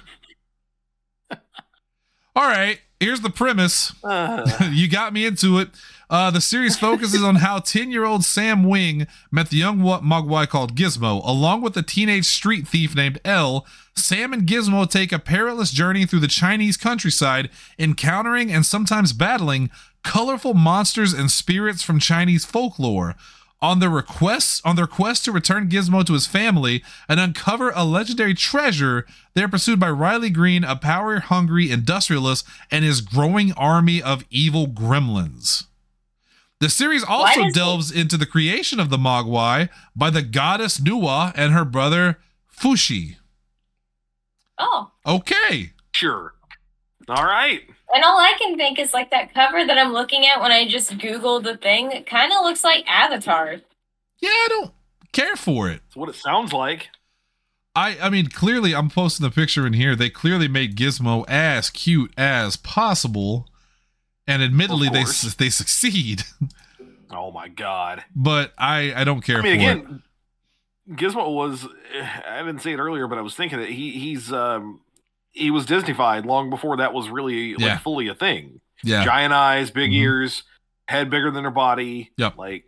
[1.30, 1.40] fine.
[2.36, 3.94] All right, here's the premise.
[4.04, 5.70] Uh, you got me into it.
[6.10, 10.02] Uh, the series focuses on how 10 year old Sam Wing met the young wa-
[10.02, 11.24] Mogwai called Gizmo.
[11.24, 13.64] Along with a teenage street thief named L,
[13.96, 19.70] Sam and Gizmo take a perilous journey through the Chinese countryside, encountering and sometimes battling
[20.04, 23.16] colorful monsters and spirits from Chinese folklore.
[23.62, 27.84] On their requests, on their quest to return Gizmo to his family and uncover a
[27.84, 29.06] legendary treasure,
[29.36, 34.66] they are pursued by Riley Greene, a power-hungry industrialist, and his growing army of evil
[34.66, 35.66] gremlins.
[36.60, 40.80] The series also does it- delves into the creation of the Mogwai by the goddess
[40.80, 42.20] Nuwa and her brother
[42.54, 43.16] Fuxi.
[44.58, 44.92] Oh.
[45.06, 45.72] Okay.
[45.94, 46.34] Sure.
[47.08, 47.62] All right.
[47.94, 50.68] And all I can think is like that cover that I'm looking at when I
[50.68, 51.92] just Googled the thing.
[51.92, 53.62] It kind of looks like Avatar.
[54.20, 54.72] Yeah, I don't
[55.14, 55.82] care for it.
[55.88, 56.90] That's what it sounds like.
[57.74, 59.96] I I mean, clearly, I'm posting the picture in here.
[59.96, 63.48] They clearly made Gizmo as cute as possible,
[64.30, 65.04] and admittedly, they
[65.38, 66.24] they succeed.
[67.12, 68.04] Oh my god.
[68.16, 69.78] But I I don't care I mean, for it.
[69.80, 70.04] again,
[70.92, 71.68] Gizmo was.
[72.28, 74.82] I didn't say it earlier, but I was thinking that he he's um
[75.32, 77.78] he was Disneyfied long before that was really like Yeah.
[77.80, 78.62] fully a thing.
[78.84, 79.96] Yeah, Giant eyes, big Mhm.
[79.96, 80.44] ears,
[80.88, 82.12] head bigger than her body.
[82.18, 82.38] Yep.
[82.38, 82.66] Like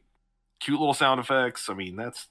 [0.59, 1.69] cute little sound effects.
[1.69, 2.27] I mean, that's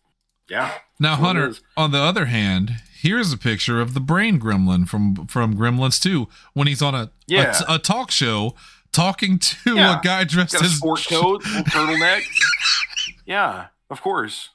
[0.48, 0.72] yeah.
[0.98, 5.26] Now, That's Hunter, on the other hand, here's a picture of the brain gremlin from
[5.28, 7.60] from Gremlins 2 when he's on a a, Yeah.
[7.68, 8.56] a talk show
[8.92, 9.98] talking to Yeah.
[9.98, 12.22] a guy dressed Got a as sport coat, turtleneck.
[13.26, 14.50] yeah, of course.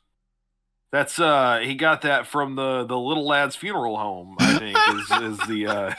[0.91, 5.11] That's uh he got that from the the little lad's funeral home, I think, is
[5.41, 5.93] is the uh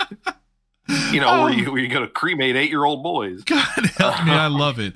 [1.13, 3.43] you know, where you where you go to cremate eight year old boys.
[3.45, 3.65] God
[3.99, 4.95] help me, I love it.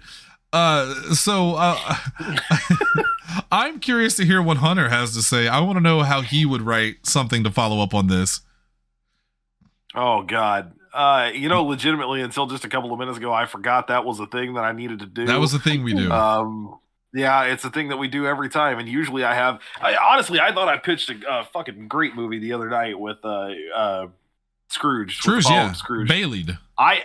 [0.52, 1.94] Uh, so uh,
[3.52, 5.46] I'm curious to hear what Hunter has to say.
[5.46, 8.40] I want to know how he would write something to follow up on this.
[9.94, 10.72] Oh God.
[10.92, 14.18] Uh, you know, legitimately, until just a couple of minutes ago, I forgot that was
[14.18, 15.26] a thing that I needed to do.
[15.26, 16.10] That was the thing we do.
[16.10, 16.78] Um,
[17.12, 19.60] yeah, it's a thing that we do every time, and usually I have.
[19.80, 23.18] I, honestly, I thought I pitched a uh, fucking great movie the other night with
[23.24, 24.06] uh, uh,
[24.68, 25.18] Scrooge.
[25.18, 26.08] Scrooge, yeah, Scrooge.
[26.08, 26.58] Baileyed.
[26.78, 27.02] I,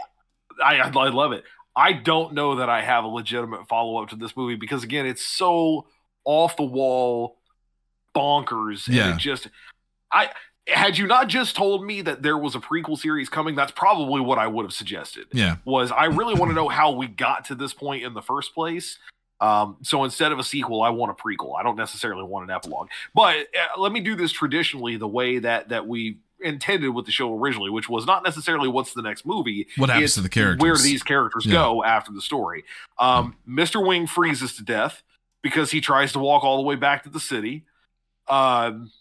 [0.63, 1.43] I, I love it.
[1.75, 5.05] I don't know that I have a legitimate follow up to this movie because again,
[5.05, 5.87] it's so
[6.23, 7.37] off the wall,
[8.15, 9.13] bonkers, and Yeah.
[9.13, 9.49] it just.
[10.11, 10.29] I
[10.67, 14.21] had you not just told me that there was a prequel series coming, that's probably
[14.21, 17.45] what I would have suggested Yeah, was I really want to know how we got
[17.45, 18.97] to this point in the first place.
[19.41, 21.59] Um, so instead of a sequel, I want a prequel.
[21.59, 22.87] I don't necessarily want an epilogue.
[23.13, 27.11] But uh, let me do this traditionally, the way that that we intended with the
[27.11, 29.67] show originally, which was not necessarily what's the next movie.
[29.77, 30.61] what happens to the characters?
[30.61, 31.53] Where these characters Yeah.
[31.53, 32.63] go after the story?
[32.99, 33.85] Um, Mr.
[33.85, 35.03] Wing freezes to death
[35.41, 37.65] because he tries to walk all the way back to the city.
[38.27, 38.91] Um,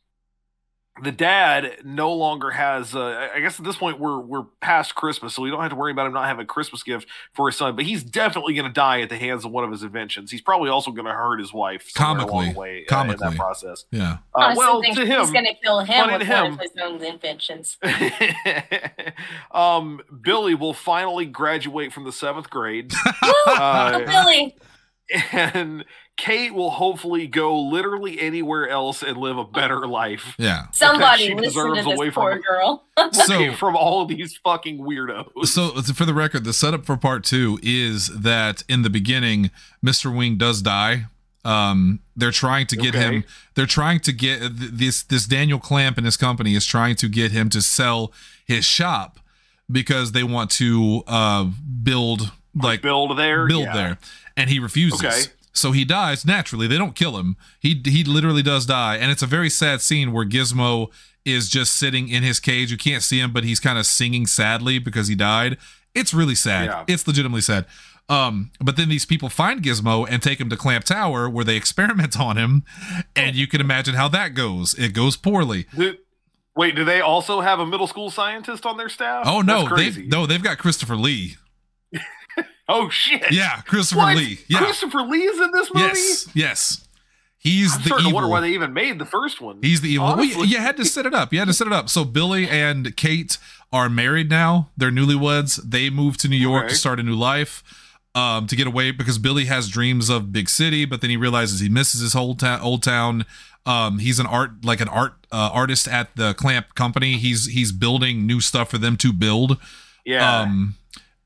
[1.02, 2.94] the dad no longer has.
[2.94, 5.76] Uh, I guess at this point we're we're past Christmas, so we don't have to
[5.76, 7.74] worry about him not having a Christmas gift for his son.
[7.74, 10.30] But he's definitely going to die at the hands of one of his inventions.
[10.30, 12.52] He's probably also going to hurt his wife somewhere along Comically.
[12.52, 13.84] the way uh, in that process.
[13.90, 16.52] yeah, Uh, I well, think to he's him, going to kill him with to one
[16.52, 17.76] of his own inventions.
[19.52, 22.92] um, Billy will finally graduate from the seventh grade,
[23.22, 23.32] Woo!
[23.48, 24.56] Uh, oh, Billy.
[25.32, 25.84] and
[26.16, 30.66] Kate will hopefully go literally anywhere else and live a better life yeah.
[30.72, 32.84] Somebody she listen to deserves this away from- girl.
[33.12, 35.46] So- from all of these fucking weirdos.
[35.46, 39.50] So for the record, the setup for part two is that in the beginning,
[39.84, 40.16] Mr.
[40.16, 41.06] Wing does die.
[41.44, 43.16] Um, they're trying to get Okay.
[43.16, 43.24] him.
[43.54, 44.40] They're trying to get
[44.78, 45.02] this.
[45.02, 48.12] This Daniel Clamp and his company is trying to get him to sell
[48.46, 49.18] his shop
[49.70, 51.44] because they want to uh,
[51.82, 53.74] build like build there, build yeah.
[53.74, 53.98] there,
[54.38, 55.00] and he refuses.
[55.04, 55.20] Okay.
[55.54, 56.66] So he dies naturally.
[56.66, 57.36] They don't kill him.
[57.60, 60.90] He he literally does die, and it's a very sad scene where Gizmo
[61.24, 62.70] is just sitting in his cage.
[62.70, 65.56] You can't see him, but he's kind of singing sadly because he died.
[65.94, 66.66] It's really sad.
[66.66, 66.84] Yeah.
[66.88, 67.66] It's legitimately sad.
[68.08, 71.56] Um, but then these people find Gizmo and take him to Clamp Tower where they
[71.56, 72.64] experiment on him,
[73.14, 74.74] and you can imagine how that goes.
[74.74, 75.66] It goes poorly.
[75.74, 75.96] Do-
[76.56, 79.24] wait, do they also have a middle school scientist on their staff?
[79.26, 81.36] Oh no, they've no, they've got Christopher Lee.
[82.68, 83.30] Oh shit!
[83.30, 84.16] Yeah, Christopher What?
[84.16, 84.38] Lee.
[84.48, 84.58] Yeah.
[84.58, 85.86] Christopher Lee is in this movie.
[85.86, 86.88] Yes, yes.
[87.38, 88.10] He's I'm the starting evil.
[88.12, 89.58] to wonder why they even made the first one.
[89.60, 90.06] He's the evil.
[90.06, 90.46] Well, Honestly.
[90.48, 91.30] you had to set it up.
[91.30, 91.90] You had to set it up.
[91.90, 93.36] So Billy and Kate
[93.70, 94.70] are married now.
[94.78, 95.60] They're newlyweds.
[95.62, 96.72] They moved to New York Okay.
[96.72, 97.62] to start a new life.
[98.14, 101.58] Um, to get away because Billy has dreams of big city, but then he realizes
[101.60, 103.26] he misses his whole town, old town.
[103.66, 107.14] Um, he's an art like an art uh, artist at the Clamp company.
[107.18, 109.58] He's he's building new stuff for them to build.
[110.06, 110.42] yeah.
[110.42, 110.76] Um,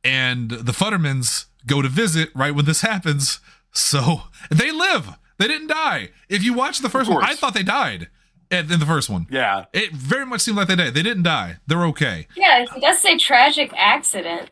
[0.04, 3.40] and the Futtermans go to visit right when this happens.
[3.72, 5.10] So they live.
[5.38, 6.10] They didn't die.
[6.28, 7.22] If you watch the first one.
[7.22, 8.08] I thought they died
[8.50, 9.26] in in the first one.
[9.30, 9.66] yeah.
[9.72, 10.94] It very much seemed like they did.
[10.94, 11.56] They didn't die.
[11.66, 12.26] They're okay.
[12.34, 14.50] Yeah, it does say tragic accident.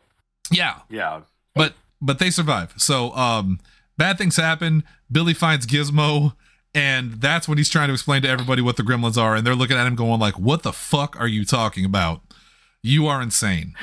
[0.51, 1.21] Yeah, Yeah.
[1.55, 2.73] but but they survive.
[2.77, 3.59] So um,
[3.97, 4.83] bad things happen.
[5.11, 6.33] Billy finds Gizmo.
[6.75, 9.55] And that's when he's trying to explain to everybody what the gremlins are, and they're
[9.55, 12.21] looking at him going like, "What the fuck are you talking about?
[12.83, 13.73] You are insane."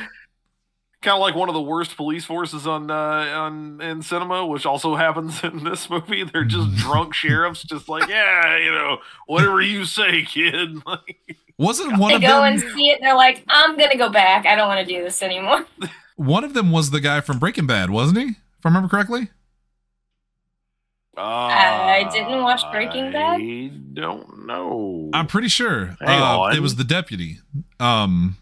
[1.04, 4.64] Kind of like one of the worst police forces on uh, on in cinema, which
[4.64, 6.24] also happens in this movie.
[6.24, 10.78] They're just drunk sheriffs, just like, yeah, you know, whatever you say, kid.
[10.86, 12.54] Like, Wasn't one They of go them?
[12.54, 14.44] and see it and they're like, I'm going to go back.
[14.46, 15.64] I don't want to do this anymore.
[16.16, 18.24] One of them was the guy from Breaking Bad, wasn't he?
[18.24, 19.28] If I remember correctly.
[21.16, 23.40] I didn't watch Breaking Bad.
[23.40, 25.10] I don't know.
[25.12, 26.56] I'm pretty sure Hang uh, on.
[26.56, 27.38] it was the deputy.
[27.78, 28.36] Um,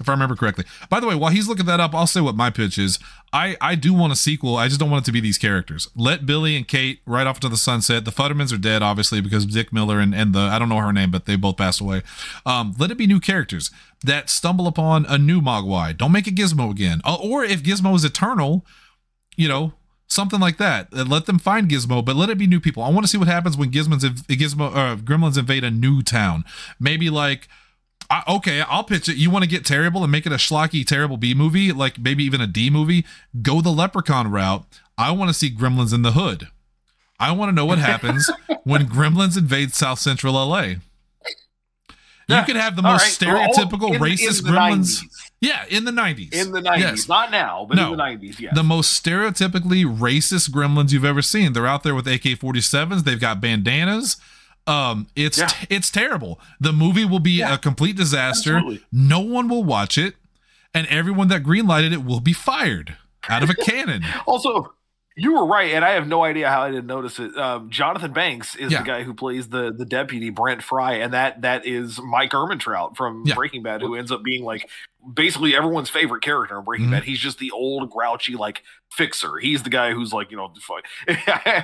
[0.00, 0.64] if I remember correctly.
[0.90, 2.98] By the way, while he's looking that up, I'll say what my pitch is.
[3.32, 4.56] I I do want a sequel.
[4.56, 5.88] I just don't want it to be these characters.
[5.96, 8.04] Let Billy and Kate right off into the sunset.
[8.04, 10.92] The Futtermans are dead, obviously, because Dick Miller and, and the I don't know her
[10.92, 12.02] name, but they both passed away.
[12.44, 13.70] Um, let it be new characters
[14.04, 15.96] that stumble upon a new Mogwai.
[15.96, 17.00] Don't make it Gizmo again.
[17.04, 18.64] Uh, or if Gizmo is eternal,
[19.36, 19.72] you know,
[20.06, 20.88] something like that.
[20.92, 22.82] Uh, Let them find Gizmo, but let it be new people.
[22.82, 26.44] I want to see what happens when Gizmos, Gizmo, uh, Gremlins invade a new town.
[26.78, 27.48] Maybe like,
[28.08, 29.16] I, okay, I'll pitch it.
[29.16, 32.22] You want to get terrible and make it a schlocky, terrible B movie, like maybe
[32.24, 33.04] even a D movie?
[33.42, 34.64] Go the Leprechaun route.
[34.96, 36.48] I want to see Gremlins in the Hood.
[37.18, 38.30] I want to know what happens
[38.64, 40.60] when Gremlins invade South Central LA.
[42.28, 45.00] You Yeah, could have the most right, stereotypical in- racist in Gremlins.
[45.00, 45.02] 90s.
[45.40, 46.32] Yeah, in the 90s.
[46.34, 46.78] In the 90s.
[46.78, 47.08] Yes.
[47.08, 47.92] Not now, but No.
[47.92, 48.54] in the 90s, yes.
[48.54, 51.52] The most stereotypically racist gremlins you've ever seen.
[51.52, 53.04] They're out there with AK-47s.
[53.04, 54.16] They've got bandanas.
[54.66, 55.48] Um, it's Yeah.
[55.70, 56.40] it's terrible.
[56.60, 57.54] The movie will be Yeah.
[57.54, 58.56] a complete disaster.
[58.56, 58.84] Absolutely.
[58.92, 60.14] No one will watch it,
[60.74, 62.96] and everyone that greenlighted it will be fired
[63.28, 64.04] out of a cannon.
[64.26, 64.72] Also,
[65.18, 67.34] you were right, and I have no idea how I didn't notice it.
[67.38, 68.80] Um, Jonathan Banks is Yeah.
[68.80, 72.96] the guy who plays the the deputy Brent Fry, and that that is Mike Ehrmantraut
[72.96, 73.34] from Yeah.
[73.34, 74.68] Breaking Bad, who ends up being like
[75.14, 76.92] basically everyone's favorite character in Breaking Mhm.
[76.92, 77.04] Bad.
[77.04, 79.36] He's just the old grouchy like fixer.
[79.38, 80.52] He's the guy who's like you know.
[80.60, 80.84] fuck-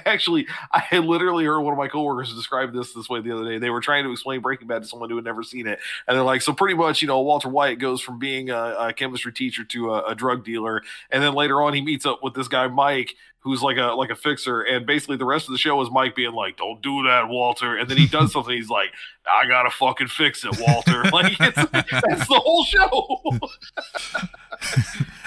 [0.06, 3.58] Actually, I literally heard one of my coworkers describe this this way the other day.
[3.58, 6.16] They were trying to explain Breaking Bad to someone who had never seen it, and
[6.16, 9.32] they're like, so pretty much, you know, Walter White goes from being a, a chemistry
[9.32, 12.48] teacher to a, a drug dealer, and then later on he meets up with this
[12.48, 15.80] guy Mike, who's like a like a fixer, and basically the rest of the show
[15.80, 18.54] is Mike being like, "Don't do that, Walter," and then he does something.
[18.54, 18.90] He's like,
[19.26, 23.20] "I gotta fucking fix it, Walter." like it's, that's the whole show.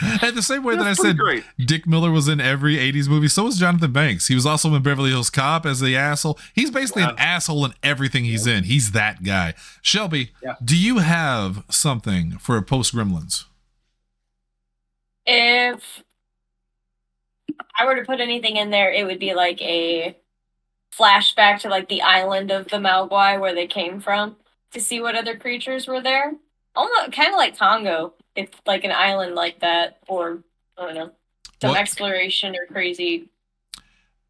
[0.21, 1.43] and the same way that I said great.
[1.57, 4.27] Dick Miller was in every 80s movie, so was Jonathan Banks.
[4.27, 6.39] He was also in Beverly Hills Cop as the asshole.
[6.53, 8.65] He's basically an asshole in everything he's in.
[8.65, 9.53] He's that guy.
[9.81, 10.55] Shelby, Yeah.
[10.63, 13.45] do you have something for a post Gremlins?
[15.25, 16.03] If
[17.77, 20.15] I were to put anything in there, it would be like a
[20.97, 24.35] flashback to like the island of the Mogwai where they came from
[24.73, 26.33] to see what other creatures were there.
[26.75, 30.43] Almost kind of like Congo, It's like an island like that, or
[30.77, 31.11] I don't know,
[31.61, 33.29] some Well- exploration or crazy.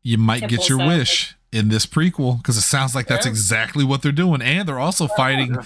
[0.03, 0.89] You might get your sound.
[0.89, 3.32] wish in this prequel because it sounds like that's Yeah.
[3.32, 4.41] exactly what they're doing.
[4.43, 5.57] And they're also fighting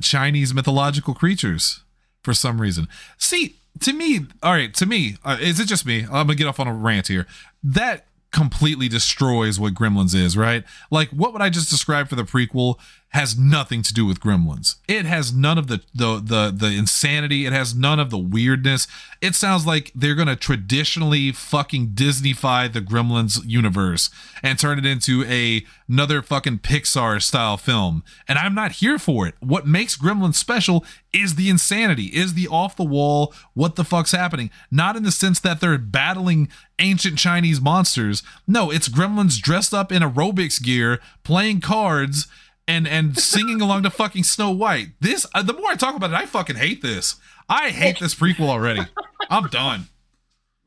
[0.00, 1.84] Chinese mythological creatures
[2.22, 2.88] for some reason.
[3.18, 6.04] See, to me, all right, to me, uh, is it just me?
[6.04, 7.26] I'm gonna get off on a rant here.
[7.62, 10.64] That completely destroys what Gremlins is, right?
[10.90, 12.78] Like what would I just describe for the prequel
[13.12, 14.76] has nothing to do with Gremlins.
[14.88, 17.44] It has none of the the the the insanity.
[17.44, 18.86] It has none of the weirdness.
[19.20, 24.08] It sounds like they're gonna traditionally fucking Disneyfy the Gremlins universe
[24.42, 28.02] and turn it into a another fucking Pixar style film.
[28.26, 29.34] And I'm not here for it.
[29.40, 34.12] What makes Gremlins special is the insanity, is the off the wall, what the fuck's
[34.12, 34.50] happening.
[34.70, 36.48] Not in the sense that they're battling
[36.78, 38.22] ancient Chinese monsters.
[38.48, 42.26] No, it's Gremlins dressed up in aerobics gear, playing cards
[42.68, 44.88] and and singing along to fucking Snow White.
[45.00, 47.16] This uh, the more I talk about it, I fucking hate this.
[47.48, 48.82] I hate this prequel already.
[49.30, 49.88] I'm done.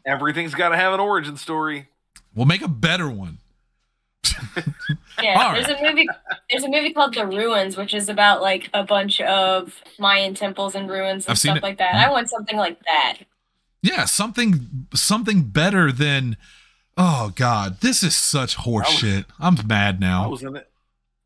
[0.05, 1.87] Everything's got to have an origin story.
[2.35, 3.39] We'll make a better one.
[5.21, 6.07] Yeah, All there's a movie.
[6.49, 10.75] There's a movie called The Ruins, which is about like a bunch of Mayan temples
[10.75, 11.95] and ruins and I've stuff like that.
[11.95, 13.19] I want something like that.
[13.81, 16.37] Yeah, something something better than
[16.97, 19.25] Oh god, this is such horseshit.
[19.39, 20.21] I'm mad now.
[20.21, 20.29] I now.
[20.29, 20.69] was in it.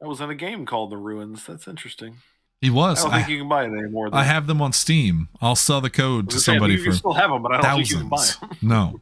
[0.01, 1.45] I was in a game called The Ruins.
[1.45, 2.17] That's interesting.
[2.61, 2.99] He was.
[2.99, 4.09] I don't I, think you can buy it anymore.
[4.09, 4.17] though.
[4.17, 5.29] I have them on Steam.
[5.41, 7.75] I'll sell the code to gonna somebody you for still have them, but I don't
[7.77, 8.39] think you can buy thousands.
[8.39, 8.57] them.
[8.61, 8.99] No.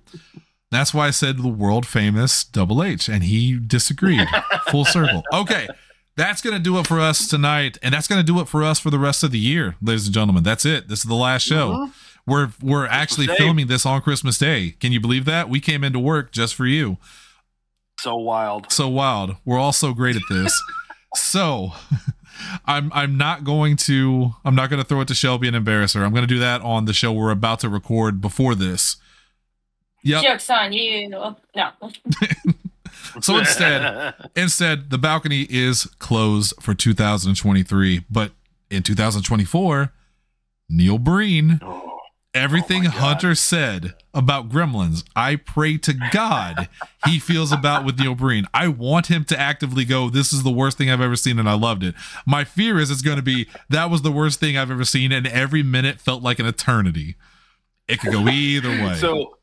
[0.70, 4.28] That's why I said the world famous Double H, and he disagreed.
[4.70, 5.24] Full circle.
[5.34, 5.68] Okay.
[6.18, 7.78] That's going to do it for us tonight.
[7.84, 10.08] And that's going to do it for us for the rest of the year, ladies
[10.08, 10.42] and gentlemen.
[10.42, 10.88] That's it.
[10.88, 11.70] This is the last show.
[11.74, 11.92] Mhm.
[12.26, 13.36] We're we're actually Day.
[13.38, 14.72] filming this on Christmas Day.
[14.80, 15.48] Can you believe that?
[15.48, 16.98] We came into work just for you.
[18.00, 18.72] So wild.
[18.72, 19.36] So wild.
[19.46, 20.60] We're all so great at this.
[21.20, 21.74] so
[22.66, 25.94] I'm I'm not going to I'm not going to throw it to Shelby and embarrass
[25.94, 26.04] her.
[26.04, 28.98] I'm going to do that on the show we're about to record before this.
[30.04, 30.24] Yep.
[30.24, 31.14] Jokes on you.
[31.16, 31.72] Oh, no.
[33.22, 38.06] So instead, instead, the balcony is closed for 2023.
[38.10, 38.32] But
[38.70, 39.92] in 2024,
[40.70, 41.87] Neil Breen, Oh,
[42.34, 42.90] everything Oh.
[42.92, 46.68] Hunter said about Gremlins, I pray to God
[47.06, 48.46] he feels about with Neil Breen.
[48.54, 51.50] I want him to actively go, This is the worst thing I've ever seen, and
[51.50, 51.96] I loved it.
[52.26, 55.12] My fear is it's going to be, That was the worst thing I've ever seen,
[55.12, 57.16] and every minute felt like an eternity.
[57.88, 58.96] It could go either way.
[58.96, 59.37] So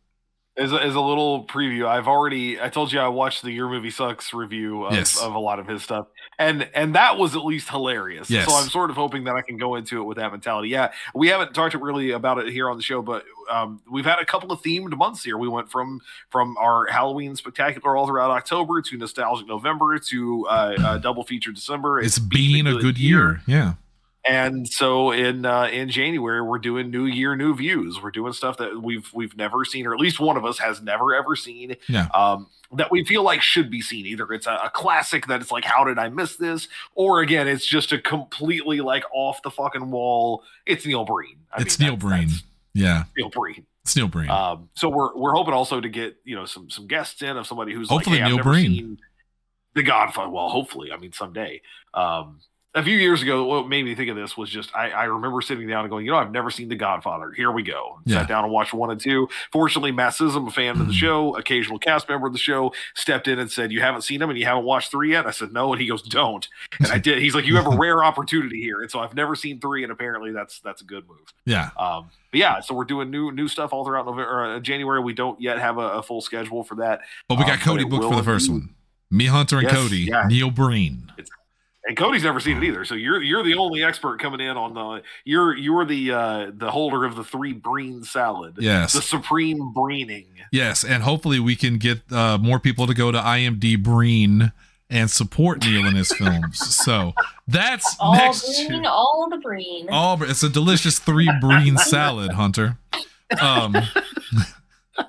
[0.57, 3.69] as a, as a little preview, I've already I told you I watched the Your
[3.69, 5.21] Movie Sucks review of, Yes.
[5.21, 6.07] of a lot of his stuff,
[6.39, 8.31] and and that was at least hilarious.
[8.31, 8.49] Yes.
[8.49, 10.69] So I'm sort of hoping that I can go into it with that mentality.
[10.69, 14.21] Yeah, we haven't talked really about it here on the show, but um, we've had
[14.21, 15.37] a couple of themed months here.
[15.39, 16.01] We went from
[16.31, 21.51] from our Halloween spectacular all throughout October to nostalgic November to uh, uh, double feature
[21.51, 22.01] December.
[22.01, 23.41] It's been a good year.
[23.47, 23.75] Yeah.
[24.27, 28.03] And so in uh, in January we're doing New Year, New Views.
[28.03, 30.81] We're doing stuff that we've we've never seen, or at least one of us has
[30.81, 31.77] never ever seen.
[31.89, 32.09] Yeah.
[32.15, 34.07] Um, that we feel like should be seen.
[34.07, 36.69] Either it's a, a classic that it's like, how did I miss this?
[36.95, 40.43] Or again, it's just a completely like off the fucking wall.
[40.65, 41.37] It's Neil Breen.
[41.53, 42.31] I it's mean, Neil Breen.
[42.73, 43.05] Yeah.
[43.17, 43.67] Neil Breen.
[43.85, 44.31] It's Neil Breen.
[44.31, 47.47] Um, so we're we're hoping also to get you know some some guests in of
[47.47, 48.73] somebody who's Hopefully like, hey, Neil Breen.
[48.73, 48.99] seen
[49.75, 50.31] The Godfather.
[50.31, 51.61] Well, hopefully, I mean someday.
[51.93, 52.41] Um,
[52.77, 55.41] a few years ago, what made me think of this was just I, I remember
[55.41, 57.31] sitting down and going, you know, I've never seen The Godfather.
[57.33, 58.01] Here we go.
[58.05, 58.19] Yeah.
[58.21, 59.29] Sat down and watched one and two.
[59.53, 60.97] Fortunately, Matt Sism, a fan of the Mhm.
[60.97, 64.29] show, occasional cast member of the show, stepped in and said, "You haven't seen them
[64.31, 66.49] and you haven't watched three yet." I said, "No," and he goes, "Don't."
[66.81, 67.19] And I did.
[67.23, 69.93] He's like, "You have a rare opportunity here," and so I've never seen three, and
[69.93, 71.33] apparently that's that's a good move.
[71.45, 71.71] yeah.
[71.79, 75.01] Um, but yeah, so we're doing new new stuff all throughout November, uh, January.
[75.01, 77.03] We don't yet have a, a full schedule for that.
[77.29, 78.67] But we um, got but Cody booked for the first indeed.
[78.67, 78.75] one.
[79.11, 79.97] Me, Hunter, and Yes, Cody.
[79.99, 80.25] yeah.
[80.27, 81.13] Neil Breen.
[81.87, 82.85] And Cody's never seen it either.
[82.87, 86.71] So you're you're the only expert coming in on the you're you're the uh the
[86.71, 88.57] holder of the three breen salad.
[88.59, 88.95] Yes.
[88.95, 90.27] The supreme breening.
[90.51, 94.53] Yes, and hopefully we can get uh, more people to go to IMD Breen
[94.89, 96.59] and support Neil in his films.
[96.59, 97.13] So
[97.49, 98.91] that's All next green, year.
[98.91, 99.89] all the green.
[99.91, 102.79] All it's a delicious three Breen salad, Hunter.
[103.41, 103.75] Um,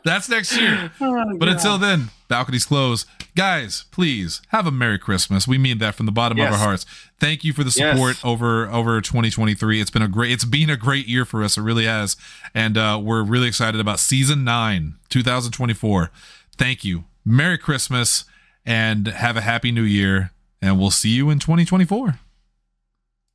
[0.04, 0.92] that's next year.
[1.00, 3.08] But until then, balconies closed.
[3.36, 5.48] Guys, please have a Merry Christmas.
[5.48, 6.86] We mean that from the bottom of our hearts.
[7.20, 8.22] Thank you for the support Yes.
[8.24, 9.82] over over 2023.
[9.82, 11.58] It's been a great it's been a great year for us.
[11.58, 12.16] It really has.
[12.54, 16.12] And uh, we're really excited about season 9, 2024.
[16.58, 17.04] Thank you.
[17.26, 18.24] Merry Christmas
[18.66, 20.32] and have a happy new year
[20.62, 22.20] and we'll see you in 2024.